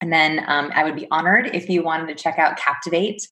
And 0.00 0.12
then 0.12 0.44
um, 0.48 0.70
I 0.74 0.84
would 0.84 0.96
be 0.96 1.06
honored 1.10 1.54
if 1.54 1.68
you 1.68 1.82
wanted 1.82 2.08
to 2.08 2.14
check 2.14 2.38
out 2.38 2.56
Captivate. 2.56 3.26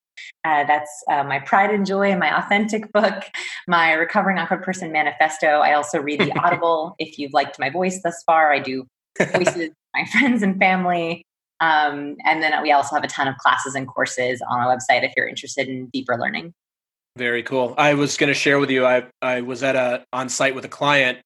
Uh, 0.45 0.65
that's 0.65 0.91
uh, 1.11 1.25
my 1.25 1.39
pride 1.41 1.71
and 1.71 1.85
joy, 1.87 2.15
my 2.17 2.39
authentic 2.39 2.93
book, 2.93 3.25
my 3.67 3.93
recovering 3.93 4.39
awkward 4.39 4.63
person 4.63 4.93
manifesto. 4.93 5.47
I 5.47 5.73
also 5.73 6.01
read 6.01 6.21
the 6.21 6.33
Audible. 6.39 6.95
if 6.99 7.19
you've 7.19 7.33
liked 7.33 7.59
my 7.59 7.71
voice 7.71 8.01
thus 8.03 8.23
far, 8.25 8.53
I 8.53 8.59
do 8.59 8.87
voices 9.19 9.71
my 9.95 10.05
friends 10.07 10.43
and 10.43 10.59
family. 10.59 11.25
Um, 11.63 12.17
and 12.25 12.43
then 12.43 12.61
we 12.61 12.73
also 12.73 12.97
have 12.97 13.05
a 13.05 13.09
ton 13.09 13.29
of 13.29 13.37
classes 13.39 13.77
and 13.77 13.87
courses 13.87 14.43
on 14.51 14.59
our 14.59 14.77
website 14.77 15.05
if 15.05 15.13
you're 15.17 15.29
interested 15.29 15.69
in 15.69 15.87
deeper 15.87 16.19
learning. 16.19 16.53
Very 17.17 17.45
cool. 17.45 17.75
I 17.79 17.95
was 17.95 18.17
going 18.17 18.29
to 18.29 18.35
share 18.35 18.59
with 18.59 18.71
you. 18.71 18.85
I 18.85 19.05
I 19.21 19.43
was 19.43 19.63
at 19.63 19.77
a 19.77 20.05
on 20.13 20.29
site 20.29 20.57
with 20.57 20.65
a 20.65 20.69
client, 20.69 21.19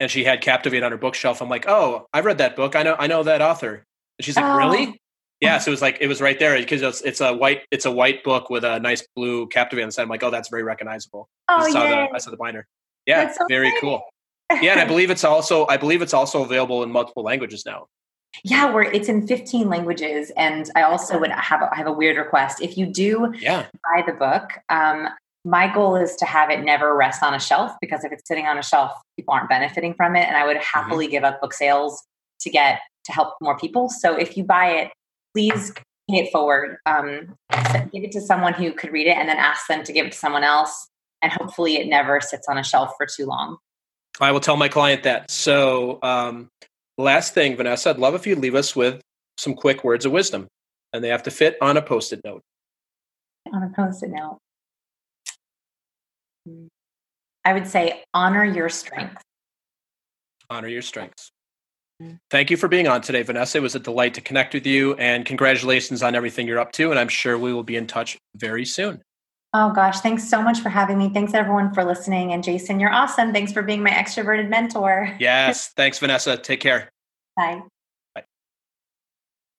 and 0.00 0.10
she 0.10 0.24
had 0.24 0.40
Captivate 0.40 0.82
on 0.82 0.92
her 0.92 0.98
bookshelf. 0.98 1.42
I'm 1.42 1.48
like, 1.50 1.66
oh, 1.68 2.06
I've 2.14 2.24
read 2.24 2.38
that 2.38 2.56
book. 2.56 2.74
I 2.74 2.82
know 2.82 2.96
I 2.98 3.06
know 3.06 3.22
that 3.22 3.42
author. 3.42 3.84
And 4.18 4.24
she's 4.24 4.36
like, 4.36 4.46
oh. 4.46 4.56
really? 4.56 4.98
Yeah. 5.40 5.58
So 5.58 5.70
it 5.70 5.72
was 5.72 5.82
like 5.82 5.98
it 6.00 6.06
was 6.06 6.22
right 6.22 6.38
there 6.38 6.56
because 6.56 6.80
it's, 6.80 7.02
it's 7.02 7.20
a 7.20 7.34
white 7.34 7.62
it's 7.70 7.84
a 7.84 7.90
white 7.90 8.24
book 8.24 8.48
with 8.48 8.64
a 8.64 8.80
nice 8.80 9.06
blue 9.14 9.46
Captivate 9.48 9.82
on 9.82 9.88
the 9.88 9.92
side. 9.92 10.04
I'm 10.04 10.08
like, 10.08 10.22
oh, 10.22 10.30
that's 10.30 10.48
very 10.48 10.62
recognizable. 10.62 11.28
Oh, 11.48 11.56
I 11.56 11.70
saw 11.70 11.82
the 11.82 12.14
I 12.14 12.18
saw 12.18 12.30
the 12.30 12.36
binder. 12.38 12.66
Yeah, 13.04 13.30
so 13.32 13.44
very 13.48 13.70
funny. 13.70 13.80
cool. 13.80 14.02
Yeah, 14.62 14.72
and 14.72 14.80
I 14.80 14.84
believe 14.86 15.10
it's 15.10 15.24
also 15.24 15.66
I 15.66 15.76
believe 15.76 16.00
it's 16.00 16.14
also 16.14 16.44
available 16.44 16.82
in 16.82 16.92
multiple 16.92 17.24
languages 17.24 17.64
now. 17.66 17.88
Yeah, 18.44 18.72
where 18.72 18.82
it's 18.82 19.08
in 19.08 19.26
15 19.26 19.68
languages. 19.68 20.32
And 20.36 20.70
I 20.74 20.82
also 20.82 21.18
would 21.18 21.30
have 21.30 21.62
a, 21.62 21.74
have 21.74 21.86
a 21.86 21.92
weird 21.92 22.16
request. 22.16 22.62
If 22.62 22.76
you 22.76 22.86
do 22.86 23.32
yeah. 23.38 23.66
buy 23.84 24.02
the 24.06 24.12
book, 24.12 24.50
um, 24.68 25.08
my 25.44 25.72
goal 25.72 25.96
is 25.96 26.14
to 26.16 26.24
have 26.24 26.50
it 26.50 26.60
never 26.60 26.96
rest 26.96 27.22
on 27.22 27.34
a 27.34 27.40
shelf 27.40 27.72
because 27.80 28.04
if 28.04 28.12
it's 28.12 28.26
sitting 28.26 28.46
on 28.46 28.58
a 28.58 28.62
shelf, 28.62 28.92
people 29.16 29.34
aren't 29.34 29.48
benefiting 29.48 29.94
from 29.94 30.16
it. 30.16 30.26
And 30.26 30.36
I 30.36 30.46
would 30.46 30.56
mm-hmm. 30.56 30.78
happily 30.78 31.06
mm-hmm. 31.06 31.12
give 31.12 31.24
up 31.24 31.40
book 31.40 31.52
sales 31.52 32.02
to 32.40 32.50
get 32.50 32.80
to 33.04 33.12
help 33.12 33.34
more 33.40 33.58
people. 33.58 33.88
So 33.88 34.14
if 34.14 34.36
you 34.36 34.44
buy 34.44 34.70
it, 34.70 34.92
please 35.34 35.72
pay 36.10 36.24
it 36.24 36.32
forward. 36.32 36.78
Um, 36.86 37.36
give 37.92 38.04
it 38.04 38.12
to 38.12 38.20
someone 38.20 38.54
who 38.54 38.72
could 38.72 38.92
read 38.92 39.06
it 39.06 39.16
and 39.16 39.28
then 39.28 39.38
ask 39.38 39.66
them 39.66 39.82
to 39.84 39.92
give 39.92 40.06
it 40.06 40.12
to 40.12 40.18
someone 40.18 40.44
else. 40.44 40.88
And 41.22 41.32
hopefully 41.32 41.76
it 41.76 41.88
never 41.88 42.20
sits 42.20 42.46
on 42.48 42.58
a 42.58 42.64
shelf 42.64 42.94
for 42.96 43.06
too 43.06 43.26
long. 43.26 43.58
I 44.20 44.30
will 44.32 44.40
tell 44.40 44.56
my 44.56 44.68
client 44.68 45.04
that. 45.04 45.30
So 45.30 45.98
um, 46.02 46.50
last 46.98 47.34
thing, 47.34 47.56
Vanessa, 47.56 47.90
I'd 47.90 47.98
love 47.98 48.14
if 48.14 48.26
you'd 48.26 48.38
leave 48.38 48.54
us 48.54 48.76
with 48.76 49.00
some 49.38 49.54
quick 49.54 49.84
words 49.84 50.04
of 50.04 50.12
wisdom, 50.12 50.48
and 50.92 51.02
they 51.02 51.08
have 51.08 51.22
to 51.24 51.30
fit 51.30 51.56
on 51.60 51.76
a 51.76 51.82
post 51.82 52.12
it 52.12 52.20
note. 52.24 52.42
On 53.52 53.62
a 53.62 53.70
post 53.74 54.02
it 54.02 54.10
note. 54.10 54.38
I 57.44 57.52
would 57.52 57.66
say 57.66 58.04
honor 58.14 58.44
your 58.44 58.68
strengths. 58.68 59.22
Honor 60.50 60.68
your 60.68 60.82
strengths. 60.82 61.30
Thank 62.30 62.50
you 62.50 62.56
for 62.56 62.68
being 62.68 62.88
on 62.88 63.00
today, 63.00 63.22
Vanessa. 63.22 63.58
It 63.58 63.62
was 63.62 63.76
a 63.76 63.80
delight 63.80 64.14
to 64.14 64.20
connect 64.20 64.54
with 64.54 64.66
you, 64.66 64.94
and 64.94 65.24
congratulations 65.24 66.02
on 66.02 66.14
everything 66.14 66.48
you're 66.48 66.58
up 66.58 66.72
to. 66.72 66.90
And 66.90 66.98
I'm 66.98 67.08
sure 67.08 67.38
we 67.38 67.52
will 67.52 67.62
be 67.62 67.76
in 67.76 67.86
touch 67.86 68.18
very 68.36 68.64
soon. 68.64 69.02
Oh 69.54 69.70
gosh, 69.70 70.00
thanks 70.00 70.28
so 70.28 70.40
much 70.40 70.60
for 70.60 70.70
having 70.70 70.96
me. 70.96 71.10
Thanks 71.10 71.34
everyone 71.34 71.74
for 71.74 71.84
listening. 71.84 72.32
And 72.32 72.42
Jason, 72.42 72.80
you're 72.80 72.92
awesome. 72.92 73.34
Thanks 73.34 73.52
for 73.52 73.62
being 73.62 73.82
my 73.82 73.90
extroverted 73.90 74.48
mentor. 74.48 75.14
Yes. 75.20 75.68
Thanks, 75.68 75.98
Vanessa. 75.98 76.38
Take 76.38 76.60
care. 76.60 76.90
Bye. 77.36 77.60
Bye. 78.14 78.24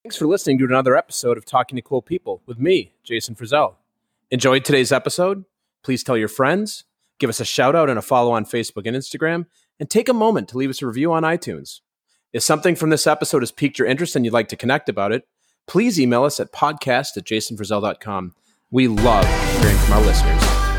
Thanks 0.04 0.16
for 0.16 0.26
listening 0.26 0.58
to 0.60 0.66
another 0.66 0.98
episode 0.98 1.38
of 1.38 1.46
Talking 1.46 1.76
to 1.76 1.82
Cool 1.84 2.02
People 2.02 2.42
with 2.48 2.58
me, 2.58 2.94
Jason 3.04 3.36
Frazell. 3.36 3.76
Enjoyed 4.32 4.66
today's 4.66 4.92
episode? 4.92 5.46
Please 5.84 6.04
tell 6.04 6.18
your 6.18 6.28
friends, 6.28 6.86
give 7.20 7.30
us 7.30 7.40
a 7.40 7.46
shout 7.46 7.76
out 7.76 7.90
and 7.90 8.00
a 8.00 8.02
follow 8.02 8.32
on 8.32 8.46
Facebook 8.46 8.88
and 8.88 8.98
Instagram, 8.98 9.46
and 9.80 9.90
take 9.90 10.10
a 10.10 10.14
moment 10.14 10.50
to 10.50 10.58
leave 10.58 10.72
us 10.72 10.82
a 10.82 10.88
review 10.88 11.14
on 11.14 11.22
iTunes. 11.22 11.82
If 12.32 12.42
something 12.42 12.76
from 12.76 12.90
this 12.90 13.06
episode 13.06 13.44
has 13.44 13.52
piqued 13.52 13.78
your 13.78 13.88
interest 13.88 14.16
and 14.16 14.26
you'd 14.26 14.34
like 14.34 14.48
to 14.48 14.56
connect 14.56 14.90
about 14.90 15.12
it, 15.12 15.28
please 15.68 16.00
email 16.00 16.24
us 16.24 16.40
at 16.40 16.52
podcast 16.52 17.16
at 17.16 17.26
jasonfrazell.com. 17.26 18.34
We 18.74 18.88
love 18.88 19.24
hearing 19.62 19.78
from 19.78 19.94
our 19.94 20.02
listeners. 20.02 20.73